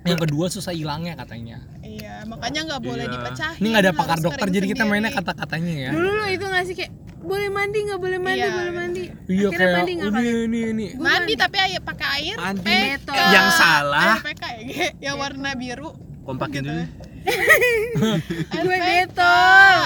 [0.05, 1.57] yang kedua susah hilangnya katanya.
[1.81, 3.13] Iya makanya nggak boleh Iya.
[3.17, 3.57] dipecahin.
[3.57, 5.89] Ini nggak ada pakar dokter jadi kita mainnya kata-katanya ya.
[5.91, 8.53] Dulu lo itu ngasih kayak boleh mandi nggak boleh mandi Iya.
[8.53, 9.03] boleh mandi.
[9.25, 10.37] Iya Akhirnya kayak mandi nggak ini kalian?
[10.45, 10.85] ini ini.
[10.93, 11.33] Gua mandi.
[11.33, 12.77] tapi air pakai air Mandi.
[13.09, 14.05] Yang salah.
[14.13, 15.89] air PK ya yang warna biru
[16.27, 16.83] kompakin dulu.
[18.67, 19.79] gue detol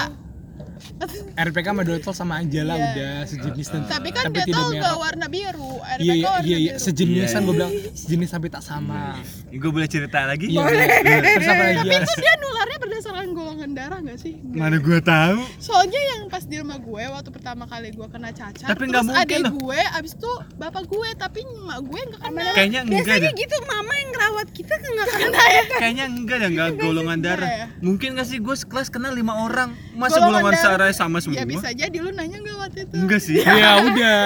[1.34, 2.86] RPK sama Dotol sama aja lah Iya.
[2.86, 4.78] udah sejenis dan tapi kan tapi dia tahu merah.
[4.78, 7.56] nggak warna biru air Iya iya warna iya iya biru sejenisan Iya, gue iya.
[7.56, 9.02] bilang sejenis tapi tak sama.
[9.48, 10.62] gue boleh cerita lagi Iya.
[10.62, 10.86] iya.
[11.18, 11.78] Terus apa lagi?
[11.82, 16.44] tapi itu dia nularnya berdasarkan golongan darah nggak sih mana gue tahu soalnya yang pas
[16.44, 19.52] di rumah gue waktu pertama kali gue kena cacar Tapi terus adik loh.
[19.58, 23.56] gue abis itu bapak gue tapi emak gue nggak kena kayaknya enggak biasanya dah gitu
[23.64, 27.50] mama yang ngerawat kita kan nggak kena ya Kayaknya enggak ya, enggak golongan darah.
[27.80, 29.72] Mungkin gak sih gue sekelas kenal lima orang.
[29.92, 30.91] Masa Golongan golongan darah.
[30.92, 31.40] Darah sama semua?
[31.40, 32.94] Ya bisa jadi lu nanya nggak waktu itu?
[33.00, 33.36] Enggak sih.
[33.64, 34.20] ya udah.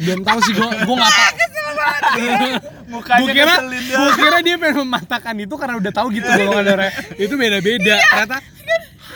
[0.00, 1.30] Belum tahu sih gua gua nggak tahu.
[2.94, 3.54] Mukanya gua kira
[3.98, 7.96] gua kira dia pengen mematahkan itu karena udah tahu gitu golongan darah itu beda beda
[8.02, 8.38] ternyata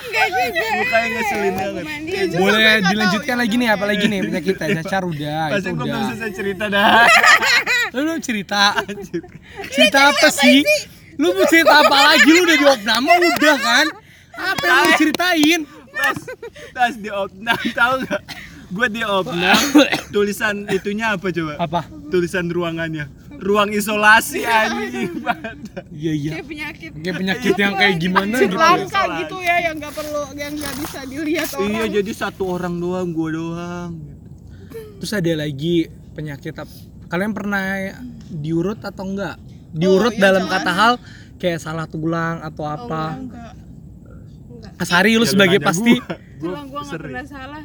[0.04, 0.66] enggak juga.
[0.78, 1.84] Mukanya ngeselin banget.
[2.04, 6.02] Iya boleh dilanjutkan lagi ya nih apalagi nih penyakitnya cacar udah itu gue belum udah
[6.12, 7.06] selesai cerita dah.
[7.94, 8.62] lu belum cerita.
[9.70, 10.62] Cerita apa sih?
[11.14, 12.30] Lu mau cerita apa lagi?
[12.30, 13.86] Lu udah di opname udah kan?
[14.34, 15.60] Apa yang mau ceritain
[15.94, 16.18] Pas,
[16.72, 18.22] pas di opnam tahu nggak?
[18.68, 19.60] Gue di opnam
[20.14, 21.52] tulisan itunya apa coba?
[21.58, 23.06] apa Tulisan ruangannya.
[23.34, 25.20] Ruang isolasi anjing.
[25.92, 28.54] iya iya kayak penyakit kayak penyakit yang kayak gimana gitu.
[28.54, 31.68] Langka gitu ya yang nggak perlu yang nggak bisa dilihat orang.
[31.68, 33.90] iya jadi satu orang doang, gue doang.
[34.96, 36.70] terus ada lagi penyakit apa
[37.06, 37.62] kalian pernah
[38.28, 39.36] diurut atau enggak
[39.70, 40.54] diurut iya, dalam jangan.
[40.56, 40.92] kata hal
[41.36, 43.52] kayak salah tulang atau Oh, apa enggak.
[44.76, 46.16] Asari lu Ya, lu sebagai pasti gua.
[46.38, 47.04] tulang gua nggak sering.
[47.08, 47.64] pernah salah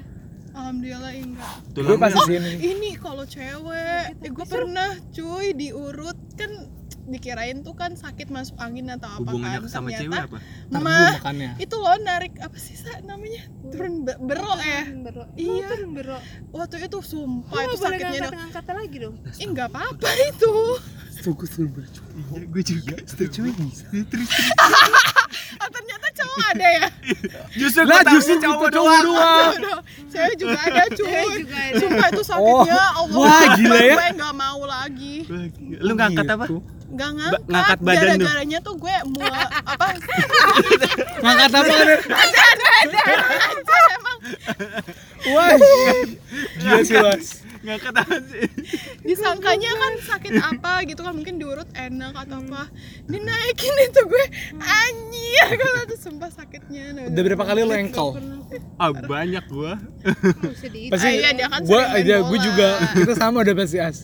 [0.52, 1.54] Alhamdulillah enggak.
[1.72, 6.52] gue pasti sini Ini kalau cewek, eh, gue pernah cuy diurut kan
[7.06, 10.38] dikirain tuh kan sakit masuk angin atau apa hubungannya kan sama ternyata cewek apa?
[10.76, 11.14] Mah
[11.58, 15.24] itu loh narik apa sih Sa, namanya turun be- berok ya Bero.
[15.34, 15.50] Iya.
[15.50, 16.18] Oh, turun bero.
[16.52, 19.16] waktu itu sumpah nggak itu boleh sakitnya ngangkat dong dengan kata lagi dong.
[19.34, 20.54] ih nggak apa-apa itu
[21.12, 21.82] Suku suku
[22.32, 22.96] Iya, gue juga.
[23.28, 23.86] cuy bisa
[25.58, 26.08] ah, ternyata
[26.42, 26.88] ada ya?
[27.52, 29.54] Justru lah justru cowok kita cowok doang.
[30.10, 31.26] Cewek juga ada cuy.
[31.38, 31.78] juga ada.
[31.78, 33.00] sumpah itu sakitnya Oh.
[33.00, 33.20] Allah.
[33.20, 33.94] Wah, gila ya.
[33.94, 35.16] gue nggak mau lagi.
[35.78, 36.46] Lu ngangkat apa?
[36.46, 36.58] Gitu.
[36.90, 38.10] nggak Ba- ngangkat, ngangkat badan tuh.
[38.18, 39.86] gara-garanya tuh gue mau apa?
[41.24, 41.88] Ngangkat apa kan
[43.92, 44.18] emang.
[45.30, 45.50] Wah
[46.58, 47.28] gila sih mas
[47.60, 48.48] Ngangkat apa sih?
[49.08, 52.72] disangkanya kan sakit apa gitu kan mungkin diurut enak atau apa
[53.04, 58.10] dinaikin itu gue anjir kalau tuh sumpah sakitnya udah berapa kali lo engkel
[58.76, 59.78] Ah, banyak gua.
[60.02, 63.38] Nggak di pasti Ah, iya, dia kan gua sering main aja gue juga kita sama
[63.42, 63.98] udah pasti as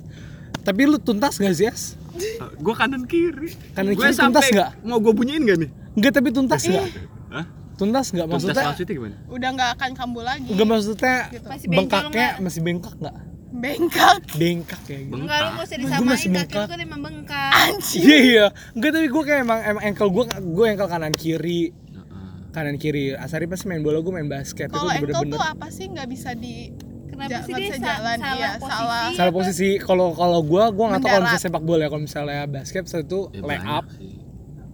[0.62, 1.96] tapi lu tuntas gak sih as
[2.38, 3.52] Ah, Gua kanan kiri.
[3.72, 4.70] Kanan Gua kiri tuntas sampai- nggak?
[4.84, 5.70] Mau gua bunyiin gak nih?
[5.94, 6.88] enggak tapi tuntas nggak
[7.30, 7.46] Hah?
[7.74, 9.15] tuntas nggak Tuntas maksudnya maksudnya gimana?
[9.28, 12.34] udah nggak akan kambuh lagi enggak maksudnya Masih bengkak bengkaknya nggak?
[12.41, 13.15] masih bengkak nggak
[13.47, 14.17] bengkak.
[14.34, 15.15] Bengkak ya gitu.
[15.15, 16.65] Enggak lu nggak usah Gua disamain kaki lu bengkak.
[16.65, 17.51] kan emang bengkak.
[17.95, 18.45] iya iya.
[18.71, 21.62] Enggak tapi gue kayak emang emang ankle gue gue ankle kanan kiri.
[21.69, 22.29] Heeh.
[22.51, 23.13] kanan kiri.
[23.13, 24.69] Asari pasti main bola gue main basket.
[24.69, 26.71] Kalau itu engkel bener-bener tuh apa sih nggak bisa di
[27.05, 28.67] Kenapa sih dia sa- jalan, salah iya, posisi?
[28.67, 29.05] salah.
[29.13, 29.69] salah posisi.
[29.79, 31.88] Kalau kalau gue gue nggak tahu kalau misalnya sepak bola ya.
[31.88, 33.86] Kalau misalnya basket itu Ya, lay up.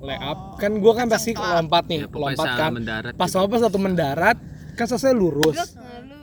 [0.01, 0.37] lay up.
[0.47, 2.71] Oh, kan gue kan pasti lompat nih Ya, lompat salah kan.
[3.13, 3.37] pas gitu.
[3.37, 4.37] lompat satu mendarat
[4.71, 5.77] kan selesai lurus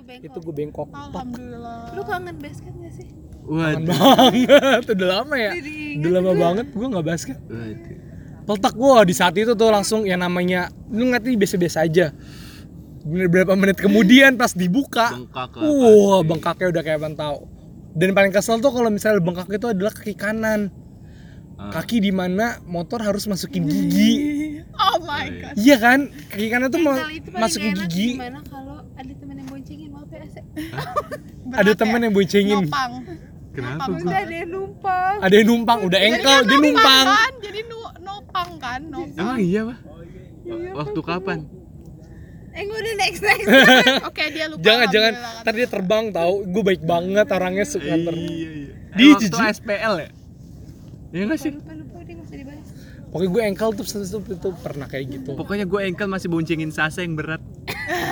[0.09, 0.25] Bengkok.
[0.25, 0.89] itu gue bengkok.
[0.89, 1.93] Alhamdulillah.
[1.93, 3.09] Lu kangen basket gak sih?
[3.45, 3.85] Waduh.
[3.85, 4.83] banget.
[4.97, 5.53] Udah lama ya?
[6.01, 7.39] Udah lama banget gue nggak basket.
[7.45, 7.97] Waduh.
[8.49, 12.17] Peltak gue di saat itu tuh langsung yang namanya lu ngerti biasa-biasa aja.
[13.05, 16.29] Bener berapa menit kemudian pas dibuka Bengkak wah pasti.
[16.29, 17.39] bengkaknya udah kayak tahu
[17.99, 20.73] dan paling kesel tuh kalau misalnya bengkak itu adalah kaki kanan.
[21.59, 21.75] Ah.
[21.75, 24.13] kaki di mana motor harus masukin gigi.
[24.79, 25.53] Oh my god.
[25.59, 26.07] Iya kan?
[26.31, 26.95] Kaki kanan tuh mau
[27.35, 28.15] masukin gigi.
[28.15, 30.39] Gimana kalau ada temen yang boncengin maaf ya Ase.
[30.39, 30.48] Berat
[31.51, 31.77] ada ya?
[31.77, 32.93] temen yang boncengin nopang
[33.49, 33.99] Kenapa Nopang?
[34.01, 35.17] Udah ada yang numpang.
[35.19, 39.39] ada yang numpang udah engkel kan dia numpang kan jadi nu- nopang kan nopang Emang
[39.41, 39.79] iya, Pak?
[40.49, 41.39] Waktu kapan?
[42.51, 43.47] Eh gue udah next next.
[44.09, 48.15] oke dia lupa jangan jangan ntar dia terbang tahu gue baik banget orangnya suka nganter
[48.15, 48.73] Iya, iya.
[48.95, 49.37] Di waktu.
[49.53, 50.11] SPL ya?
[51.09, 51.51] Iya sih?
[51.51, 52.69] lupa lupa gak usah dibahas.
[53.09, 56.69] pokoknya gue engkel tuh itu, itu, itu pernah kayak gitu Pokoknya gue engkel masih boncengin
[56.69, 57.43] Sasa yang berat.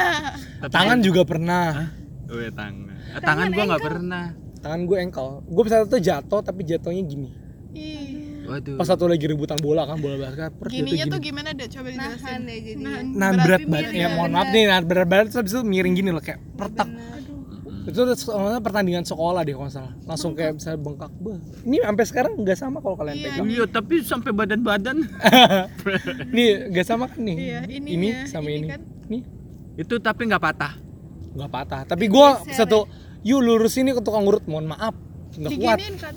[0.75, 1.91] Tangan juga pernah
[2.27, 2.91] Oh ya tangan.
[3.09, 4.25] Eh, tangan gue nggak pernah.
[4.57, 7.31] tangan gue engkel gue pas itu jatuh tapi jatuhnya gini
[7.71, 8.75] Ih, Waduh.
[8.75, 11.27] pas satu lagi rebutan bola kan bola basket per gininya jatuh tuh gini.
[11.29, 12.83] gimana deh coba Nahan dijelasin deh jadi.
[12.83, 13.05] Nahan.
[13.13, 16.11] nah Berat banget ya ya, mohon maaf nih nah berat banget terus itu miring gini
[16.11, 16.89] loh kayak pertak
[17.87, 21.77] itu udah soalnya pertandingan sekolah deh kalau nggak salah langsung kayak misalnya bengkak bah ini
[21.79, 23.27] sampai sekarang nggak sama kalau kalian Iya.
[23.29, 24.97] pegang Iya, tapi sampai badan-badan.
[26.35, 28.81] nih nggak sama kan nih Iya, ini sama ini ini kan.
[29.07, 29.23] nih
[29.77, 30.73] Itu tapi nggak patah.
[31.37, 31.83] Nggak patah.
[31.85, 32.89] Tapi gue Geser satu
[33.21, 34.45] yuk lurus ini ke tukang urut.
[34.49, 34.95] Mohon maaf.
[35.37, 35.79] Nggak kuat.
[36.01, 36.15] Kan.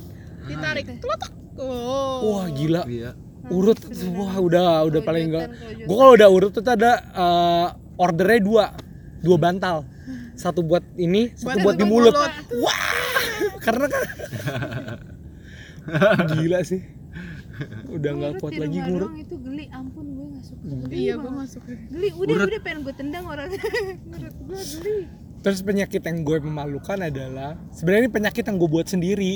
[0.47, 0.85] Ditarik.
[0.97, 2.39] teletak oh.
[2.39, 2.81] Wah gila.
[2.87, 3.11] Iya.
[3.51, 3.79] urut.
[4.15, 5.47] Wah udah udah paling enggak
[5.83, 7.67] gue kalau udah urut itu ada eh,
[7.99, 8.65] ordernya dua.
[9.19, 9.83] Dua bantal.
[10.39, 12.15] Satu buat ini satu buat, Buat di mulut.
[12.15, 13.19] wah!
[13.65, 14.03] Karena kan
[16.37, 16.98] gila sih
[17.95, 19.65] udah nggak kuat lagi ngurut itu geli.
[19.69, 20.63] Ampun gue gak suka.
[20.65, 22.47] Geli iya gue masuk geli udah Urut.
[22.49, 23.47] udah pengen gue tendang orang.
[24.11, 24.97] Menurut gue geli.
[25.39, 29.35] Terus penyakit yang gue memalukan adalah sebenarnya ini penyakit yang gue buat sendiri.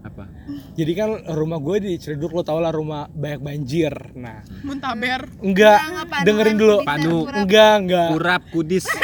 [0.00, 0.24] Apa?
[0.72, 3.92] jadi kan rumah gue di Ciledug lo tau lah rumah banyak banjir.
[4.16, 4.40] Nah.
[4.64, 5.28] Muntaber.
[5.44, 6.08] enggak.
[6.08, 7.20] Pak, dengerin Nuan, dulu.
[7.28, 7.36] kurap.
[7.44, 8.08] enggak enggak.
[8.16, 8.84] Kurap kudis.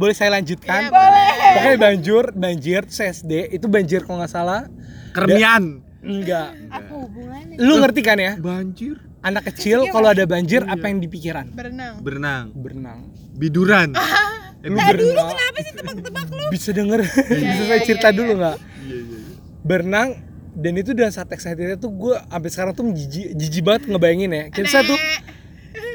[0.00, 0.88] boleh saya lanjutkan?
[0.88, 1.28] Iya, boleh.
[1.60, 4.64] pokoknya banjir banjir terus SD itu banjir kalau nggak salah.
[5.12, 5.83] Kermian.
[6.04, 7.56] Enggak Apa hubungannya?
[7.56, 8.96] lu ngerti kan ya Banjir.
[9.20, 12.00] anak kecil kalau ada banjir apa yang dipikiran Berenang.
[12.00, 12.44] Berenang.
[12.52, 13.00] berenang
[13.32, 13.96] Biduran.
[14.62, 17.00] lu berenang kenapa sih tebak-tebak lu bisa denger
[17.42, 18.38] bisa saya iya, cerita iya, dulu iya.
[18.38, 19.16] nggak Iya iya.
[19.16, 19.34] iya.
[19.60, 20.08] berenang
[20.54, 24.44] dan itu udah saat excitednya tuh gue sampai sekarang tuh jijik jijik banget ngebayangin ya
[24.48, 24.98] kayak saya tuh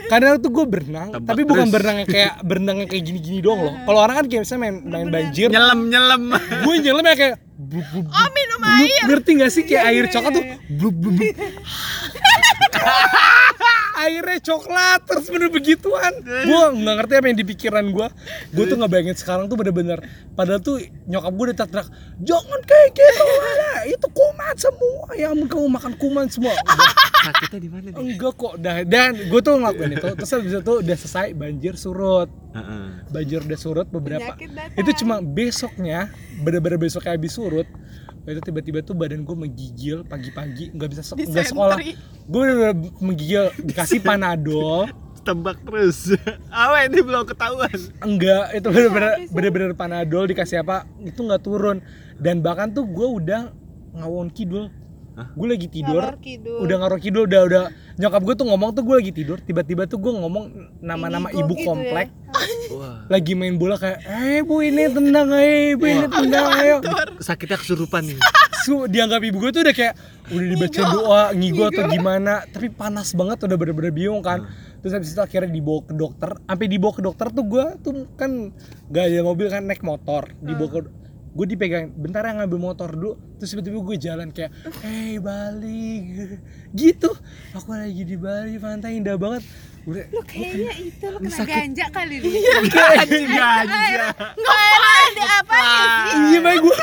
[0.09, 1.73] kadang tuh gue berenang Tebak tapi bukan terus.
[1.73, 5.07] berenang yang kayak berenang kayak gini-gini doang loh kalau orang kan kayak misalnya main main
[5.07, 6.21] banjir Nyelam nyelam.
[6.35, 8.81] gue nyelam ya kayak blub, blub, blub, Oh, minum air.
[8.81, 11.35] Iya, ngerti gak sih kayak air coklat tuh blub, blub, blub.
[13.99, 16.13] Airnya coklat terus bener begituan.
[16.23, 18.07] Gue nggak ngerti apa yang di pikiran gue
[18.55, 19.99] gue tuh nggak bayangin sekarang tuh bener-bener
[20.33, 21.87] padahal tuh nyokap gue udah teriak
[22.23, 26.55] jangan kayak gitu ada itu kuman semua ya ampun kamu makan kuman semua.
[27.19, 27.99] Sakitnya di mana nih?
[27.99, 28.77] enggak kok dah.
[28.87, 32.29] Dan gue tuh ngelakuin itu terus habis itu udah selesai banjir surut.
[32.49, 32.85] Heeh.
[33.13, 34.33] banjir udah surut beberapa.
[34.73, 36.09] Itu cuma besoknya
[36.41, 37.67] bener-bener besoknya habis surut
[38.27, 41.95] itu tiba-tiba tuh badan gue menggigil pagi-pagi nggak bisa nggak sekolah Disentri.
[42.27, 46.15] gue bener-bener menggigil dikasih panadol Tebak terus.
[46.63, 47.69] Awe ini belum ketahuan.
[47.99, 51.83] enggak itu bener-bener bener-bener panadol dikasih apa itu nggak turun
[52.17, 53.51] dan bahkan tuh gue udah
[53.99, 54.71] ngawon kidul?
[55.27, 56.01] Gue lagi tidur.
[56.03, 56.59] Ngalor kidul.
[56.63, 57.63] udah ngarok kidul udah udah.
[57.99, 59.37] Nyokap gue tuh ngomong tuh gue lagi tidur.
[59.43, 60.45] Tiba-tiba tuh gue ngomong
[60.79, 62.11] nama-nama ibu gitu komplek.
[62.69, 63.09] Wah.
[63.09, 66.77] lagi main bola kayak eh bu ini tendang eh bu ini tendang ayo.
[67.19, 68.19] Sakitnya kesurupan nih.
[68.59, 69.95] su dianggap ibu gue tuh udah kayak
[70.29, 72.45] udah dibaca doa ngigo atau gimana.
[72.47, 74.45] Tapi panas banget udah bener-bener bingung kan.
[74.79, 76.29] Terus habis itu akhirnya dibawa ke dokter.
[76.45, 78.53] Sampai dibawa ke dokter tuh gue tuh kan
[78.93, 80.29] gak ada mobil kan naik motor.
[80.39, 80.79] Dibawa ke
[81.29, 84.49] gue dipegang bentar ya ngambil motor dulu terus tiba-tiba gue jalan kayak
[84.81, 86.09] hey Bali
[86.71, 87.13] gitu
[87.51, 89.45] aku lagi di Bali pantai indah banget
[89.81, 91.49] udah Lu kayaknya itu lu kena sakit.
[91.49, 92.33] ganja kali nih.
[92.99, 94.11] Anjing ganja.
[94.11, 96.17] Ada apa sih?
[96.27, 96.75] iya baik gue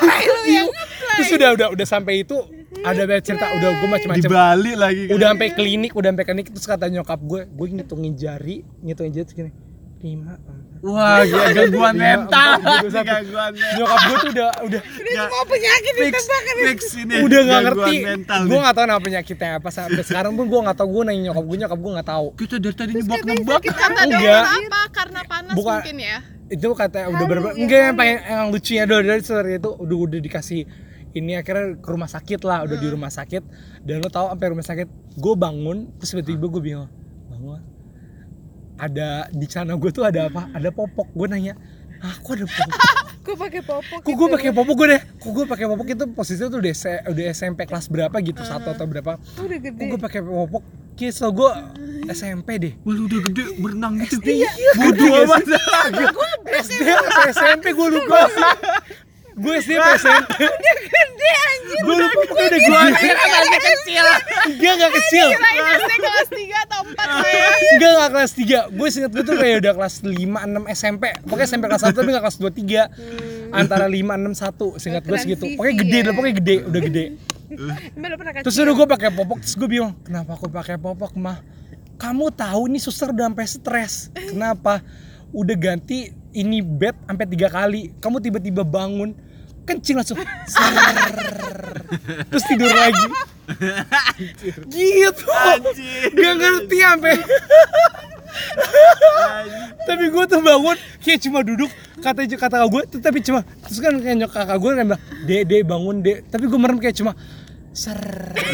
[1.16, 2.36] terus udah udah udah sampai itu
[2.78, 5.14] ada banyak cerita udah gue Di macam-macam Bali lagi kan.
[5.14, 9.24] udah sampai klinik udah sampai klinik terus kata nyokap gue gue ngitungin jari ngitungin jari
[9.24, 9.50] terus gini
[9.98, 10.34] lima
[10.78, 12.50] Wah, gila gangguan Lima, mental.
[12.56, 12.86] satu.
[12.90, 13.76] Gangguan mental.
[13.76, 16.16] nyokap gue tuh udah udah Semua penyakit fix,
[16.62, 17.14] fix ini.
[17.18, 18.60] udah nggak Gangguan ngerti mental gue nih.
[18.60, 21.56] nggak tahu nama penyakitnya apa sampai sekarang pun gue nggak tahu gue nanya nyokap gue
[21.58, 23.60] nyokap gue nggak tahu Kita dari tadi nebak-nebak.
[23.66, 24.44] Kata Enggak.
[24.46, 24.80] apa?
[24.90, 25.74] Karena panas Bukan.
[25.76, 26.16] mungkin ya.
[26.46, 29.96] itu kata udah Halu, bener ya, enggak yang pengen yang lucunya dari setelah itu udah
[29.98, 30.62] udah dikasih
[31.10, 33.42] ini akhirnya ke rumah sakit lah udah di rumah sakit
[33.82, 36.86] dan lo tahu sampai rumah sakit gue bangun terus tiba-tiba gue bingung
[37.26, 37.60] bangun
[38.76, 40.48] ada di celana gue tuh ada apa?
[40.50, 41.08] Ada popok.
[41.10, 41.56] Gue nanya
[41.98, 42.80] ah kok ada popok?
[43.26, 43.98] Gue pakai popok.
[44.00, 45.02] kok gue pakai popok gue deh?
[45.18, 45.86] Kok gue pakai popok?
[45.90, 48.38] Itu posisinya tuh udah, S- udah SMP kelas berapa gitu?
[48.38, 49.18] Satu atau berapa?
[49.18, 49.42] Gitu.
[49.42, 49.84] Udah kok gede.
[49.90, 50.62] gue pakai popok?
[50.94, 51.50] Kisah gue
[52.08, 52.72] SMP deh.
[52.86, 54.22] Wah, lu udah gede berenang gitu.
[54.22, 54.46] Iya,
[54.78, 55.42] Bodoh amat.
[56.46, 58.30] SD atau SMP gue lupa
[59.36, 61.80] gue Gede anjir.
[61.84, 64.06] gue lupa pokoknya udah gede masih kecil.
[64.48, 65.28] enggak enggak kecil.
[65.96, 67.48] kelas 3 atau 4 saya.
[67.76, 71.46] enggak enggak kelas 3 gue inget gue tuh kayak udah kelas 5 6 SMP pokoknya
[71.46, 72.48] SMP kelas 1 tapi enggak kelas 2
[73.52, 75.44] 3 antara 5 6 1 singkat gue segitu.
[75.54, 76.12] Pokoknya gede ya.
[76.12, 77.04] pokoknya gede udah gede.
[78.44, 81.38] Terus udah gue pakai popok terus gue bingung kenapa aku pakai popok mah
[81.96, 83.94] kamu tahu nih suster udah sampai stres.
[84.32, 84.84] Kenapa?
[85.32, 87.92] Udah ganti ini bed sampai tiga kali.
[87.98, 89.16] Kamu tiba-tiba bangun
[89.66, 90.72] kencing langsung Ser.
[92.30, 93.04] terus tidur lagi
[94.70, 96.10] gitu Anjir.
[96.14, 97.14] gak ngerti sampai
[99.86, 101.70] tapi gue tuh bangun kayak cuma duduk
[102.02, 104.86] kata kata gue tuh tapi cuma terus kan kayak nyok kakak gue kan
[105.26, 107.12] dek dek bangun dek tapi gue merem kayak cuma
[107.76, 108.00] ser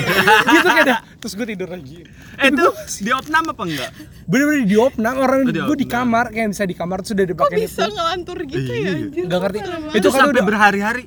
[0.52, 2.02] gitu kayak terus gue tidur lagi
[2.34, 2.66] Eh, itu
[2.98, 3.90] di opnam apa enggak?
[4.24, 7.22] bener-bener di opnam orang Oh, di gue di kamar kayak bisa di kamar tuh udah
[7.22, 8.92] Kok dipakai bisa ngelantur gitu ya Iya.
[8.98, 9.22] anjir?
[9.22, 9.58] Nggak ngerti.
[9.58, 11.04] Itu Itu kan sampai udah- berhari-hari.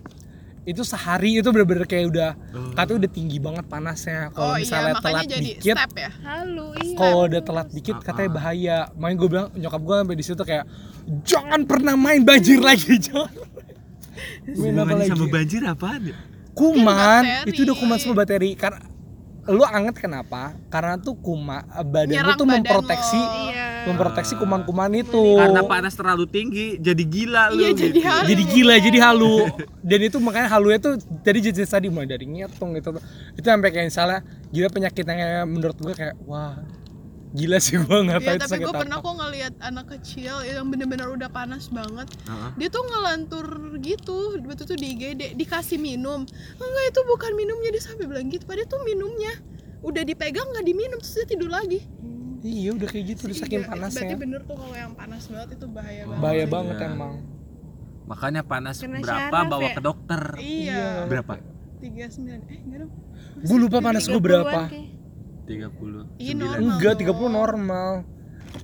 [0.65, 2.29] itu sehari itu bener-bener kayak udah
[2.73, 6.09] katanya udah tinggi banget panasnya kalau Oh iya, misalnya makanya telat jadi dikit step ya.
[6.23, 6.95] Halu, iya.
[6.95, 10.65] kalau udah telat dikit katanya bahaya makanya gue bilang nyokap gue sampai di situ kayak
[11.21, 13.29] jangan pernah main banjir lagi jangan
[14.47, 16.17] main apa lagi sama banjir apaan ya?
[16.55, 17.49] Kuman bakteri.
[17.51, 18.79] itu udah kuman sama bakteri karena
[19.45, 23.53] lu anget kenapa karena tuh kuma badan lu tuh badan memproteksi lo.
[23.53, 23.65] Iya.
[23.85, 28.09] memproteksi kuman-kuman itu Karena panas terlalu tinggi, jadi gila lu Iya, jadi gitu.
[28.09, 28.25] halu.
[28.25, 29.35] jadi gila jadi halu
[29.85, 32.97] dan itu makanya halunya tuh dari jenis tadi mulai dari ngitung gitu
[33.37, 36.57] itu sampai kayak misalnya gila penyakit yang kayak menurut gue kayak wah
[37.35, 40.65] Gila sih gua nggak tahu Iya, itu tapi gue pernah kok ngeliat anak kecil yang
[40.65, 42.07] bener-bener udah panas banget.
[42.23, 42.49] Heeh.
[42.55, 43.45] Dia tuh ngelantur
[43.79, 46.23] gitu, waktu itu di IGD dikasih minum.
[46.55, 48.43] Enggak itu bukan minumnya dia sampai bilang gitu.
[48.43, 49.33] Padahal itu minumnya
[49.81, 51.83] udah dipegang nggak diminum terus dia tidur lagi.
[52.39, 54.15] Iya udah kayak gitu udah saking Iya, Berarti panasnya.
[54.15, 56.21] bener tuh kalau yang panas banget itu bahaya banget.
[56.21, 56.47] Bahaya Iya.
[56.47, 57.13] banget emang.
[58.05, 59.73] Makanya panas Kena berapa syaraf bawa ya?
[59.73, 60.21] ke dokter.
[60.37, 60.85] Iya.
[61.05, 61.33] Berapa?
[61.81, 62.45] 39.
[62.45, 62.91] Eh, enggak dong.
[63.41, 64.61] Gue lupa panas gue berapa.
[65.45, 66.05] 30.
[66.17, 66.37] Iya, 9.
[66.37, 66.59] normal.
[66.59, 67.15] Enggak, dong.
[67.15, 67.91] 30 normal.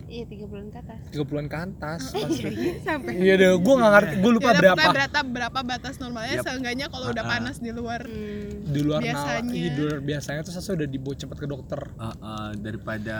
[0.07, 0.99] Iya, 3 bulan ke atas.
[1.09, 2.67] 30-an ke atas Oh, pasti.
[2.81, 6.35] Sampai Iya deh, gue gak ngerti, gue lupa Ya udah, berapa berapa berapa batas normalnya
[6.37, 6.45] Yap.
[6.45, 7.33] seenggaknya kalau udah Ah, ah.
[7.33, 8.01] panas di luar.
[8.01, 8.49] Hmm.
[8.63, 9.51] di luar Biasanya.
[9.51, 11.81] iya, di luar biasanya tuh saya udah dibawa cepet ke dokter.
[11.91, 13.17] Heeh, daripada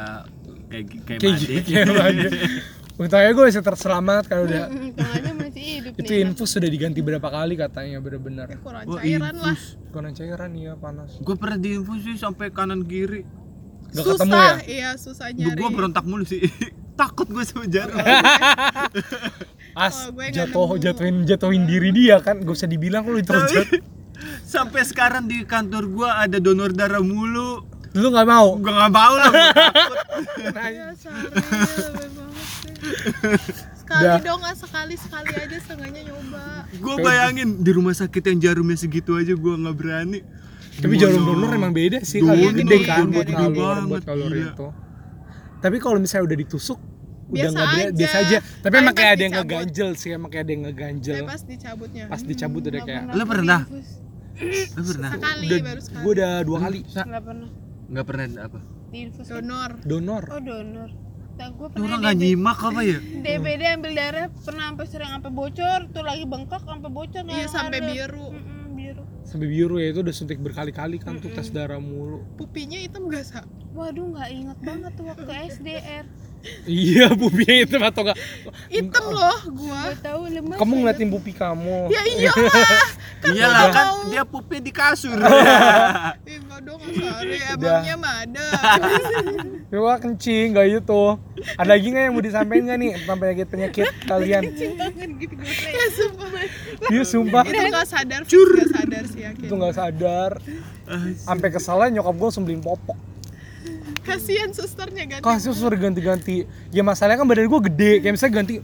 [0.66, 2.28] kayak kayak Kayak gitu, kayak aja.
[3.02, 6.24] Untungnya gue bisa terselamat kalau udah Tangannya masih hidup itu nih.
[6.24, 8.48] infus sudah diganti berapa kali katanya bener-bener.
[8.48, 9.52] Eh, kurang cairan lah.
[9.52, 9.62] infus.
[9.90, 11.18] Konon cairan iya panas.
[11.18, 13.26] Gue pernah diinfus sih sampai kanan kiri.
[13.92, 14.54] Gak susah, ketemu ya?
[14.66, 15.62] iya susah Gue nyari.
[15.70, 16.42] berontak mulu sih.
[17.00, 17.98] Takut gue sama jarum.
[19.74, 20.80] As Oh, gue jatuh nemu.
[20.80, 23.68] jatuhin jatuhin diri dia kan, gak usah dibilang lu terjat.
[24.44, 27.64] sampai sekarang di kantor gua ada donor darah mulu.
[27.92, 28.54] Lu nggak mau?
[28.56, 29.32] Gua nggak mau lah.
[29.32, 30.24] gua takut.
[30.70, 32.76] Ya, sorry, lebih banget sih.
[33.76, 34.20] Sekali Dah.
[34.22, 36.44] dong, ah, sekali sekali aja setengahnya nyoba.
[36.74, 40.20] Gue bayangin di rumah sakit yang jarumnya segitu aja gua nggak berani.
[40.72, 44.52] Tapi jarum donor emang beda sih, kalau gede gede kan buat banget, buat kalor gila.
[44.56, 44.68] itu.
[45.62, 46.80] Tapi kalau misalnya udah ditusuk
[47.32, 47.84] udah Biasa nggak aja.
[47.96, 48.38] biasa aja.
[48.60, 51.24] Tapi emang kayak ada yang ngeganjel sih, emang kayak ada yang ngeganjel.
[51.24, 52.04] Pas dicabutnya.
[52.12, 53.62] Pas dicabut udah kayak Lu pernah?
[54.76, 55.10] Lu pernah?
[55.16, 56.04] Sekali udah baru sekali.
[56.04, 57.50] gue udah dua kali Nggak pernah
[57.92, 58.60] Nggak pernah apa?
[59.32, 59.72] Donor.
[59.88, 60.24] donor.
[60.28, 60.90] Oh, donor.
[61.32, 63.00] Nah, gue Ini pernah orang nggak nyimak apa ya?
[63.24, 67.80] DBD ambil darah pernah sampai sering sampai bocor, tuh lagi bengkak sampai bocor Iya sampai
[67.80, 68.28] biru.
[69.32, 72.20] Sampai biru ya itu udah suntik berkali-kali kan tuh tes darah mulu.
[72.36, 73.48] Pupinya hitam gak sa?
[73.72, 76.04] Waduh, nggak inget banget tuh waktu SDR.
[76.66, 78.18] Iya, pupinya itu atau enggak?
[78.70, 79.94] Hitam loh gua.
[79.94, 80.58] Gue tahu lemas.
[80.58, 80.80] Kamu ya.
[80.82, 81.78] ngeliatin pupi kamu.
[81.94, 82.80] Ya iyalah.
[83.22, 85.14] Iyalah kan dia pupi di kasur.
[85.22, 87.38] Ih, enggak dong, sorry.
[87.46, 88.46] Emangnya mah ada.
[89.70, 91.04] Ya wah, kencing, gak itu.
[91.58, 94.42] Ada lagi nggak yang mau disampaikan nggak nih tentang penyakit-penyakit kalian?
[94.78, 96.30] Tangan gitu gue ya sumpah.
[96.90, 98.50] Iya sumpah, Itu gak sadar, Cur.
[98.58, 99.46] gak sadar sih yakin.
[99.46, 100.32] itu nggak sadar.
[101.22, 103.11] Sampai kesalnya nyokap gue beliin popok.
[104.02, 105.24] Kasihan susternya ganti.
[105.24, 106.50] Kasih suruh ganti-ganti.
[106.74, 108.56] Ya masalahnya kan badan gue gede, kayak misalnya ganti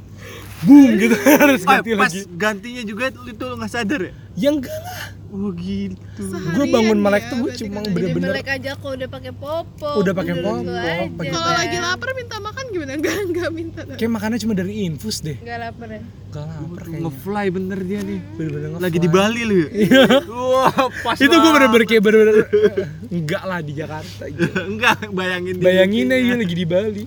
[0.60, 2.22] boom gitu harus Oh, ganti pas lagi.
[2.34, 4.12] gantinya juga itu lu nggak sadar ya?
[4.34, 5.02] Ya enggak lah.
[5.28, 6.24] Oh gitu.
[6.56, 9.96] Gue bangun melek ya, tuh gue cuma bener-bener melek aja kok udah pakai popok.
[9.98, 12.92] Udah pakai aja, pakai- Kalau lagi lapar minta makan gimana?
[12.96, 13.82] Enggak, enggak minta.
[13.92, 15.36] kayak makannya cuma dari infus deh.
[15.38, 16.02] Nggak lapar ya?
[16.28, 17.02] Gak lapar kayaknya.
[17.04, 18.20] Ngefly bener dia nih.
[18.32, 19.10] Bener-bener Lagi di.
[19.10, 19.68] Bali lu ya?
[20.54, 22.36] Wah, pas Itu gue bener-bener kayak bener-bener
[23.18, 24.48] enggak lah di Jakarta gitu.
[24.56, 27.04] Enggak, bayangin Bayangin aja lagi di Bali.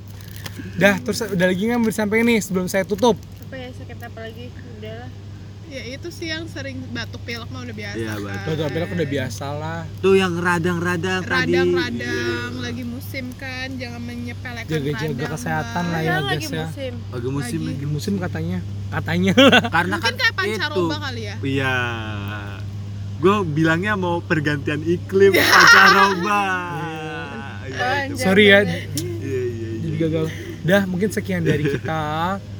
[0.76, 3.16] Dah, terus udah lagi nggak mau disampaikan nih sebelum saya tutup.
[3.50, 4.46] Apa ya sakit apa lagi?
[4.78, 5.10] Udahlah.
[5.66, 7.98] Ya itu sih yang sering batuk pilek mah udah biasa.
[7.98, 8.22] Iya, kan.
[8.24, 8.46] batuk.
[8.46, 9.80] Tuh, tapi aku udah biasa lah.
[9.98, 11.34] Tuh yang radang-radang tadi.
[11.50, 16.62] Radang-radang lagi musim kan, jangan menyepelekan Jaga-jaga radang, kesehatan lah ya guys ya.
[16.62, 16.92] musim.
[17.10, 17.86] Lagi musim Lagi.
[17.86, 18.58] musim katanya.
[18.88, 19.32] Katanya.
[19.74, 21.02] Karena Mungkin kan kayak pancaroba itu.
[21.02, 21.34] kali ya.
[21.40, 21.74] Iya.
[23.18, 26.42] Gue bilangnya mau pergantian iklim pancaroba.
[27.66, 28.14] Iya, itu.
[28.16, 29.70] Sorry ya, Iya, iya, iya.
[29.80, 30.24] jadi gagal.
[30.60, 31.98] Dah, mungkin sekian dari kita.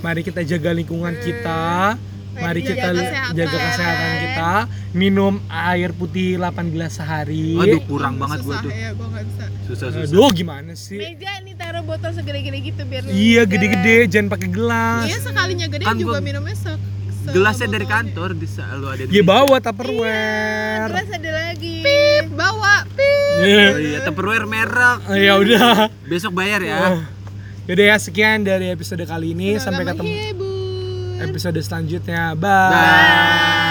[0.00, 1.96] Mari kita jaga lingkungan kita.
[2.32, 3.32] Mari Jaga kita li- kesehatan.
[3.34, 4.52] jaga kesehatan kita.
[4.92, 7.52] Minum air putih 8 gelas sehari.
[7.54, 8.72] Aduh, kurang banget gua Susah tuh.
[8.72, 9.44] ya, gua nggak bisa.
[9.66, 10.08] Susah susah.
[10.08, 10.96] Aduh, gimana sih?
[10.96, 15.04] Meja nih taruh botol segede-gede gitu biar lu Iya, gede-gede, jangan pakai gelas.
[15.04, 16.70] Iya sekalinya gede Kan juga gua- minumnya se,
[17.20, 20.88] se Gelasnya dari kantor di selalu ada di Ya bawa tupperware.
[20.88, 21.74] Gelas ada lagi.
[21.80, 23.36] Pip, bawa, pip.
[23.42, 23.66] Iya.
[23.68, 24.98] Oh iya, Tupperware merek.
[25.12, 25.68] Ya udah.
[26.04, 26.78] Besok bayar ya.
[26.88, 27.00] Oh.
[27.70, 31.22] Yaudah ya sekian dari episode kali ini sampai ketemu menghibur.
[31.22, 32.34] episode selanjutnya.
[32.34, 32.66] Bye.
[32.74, 33.69] Bye.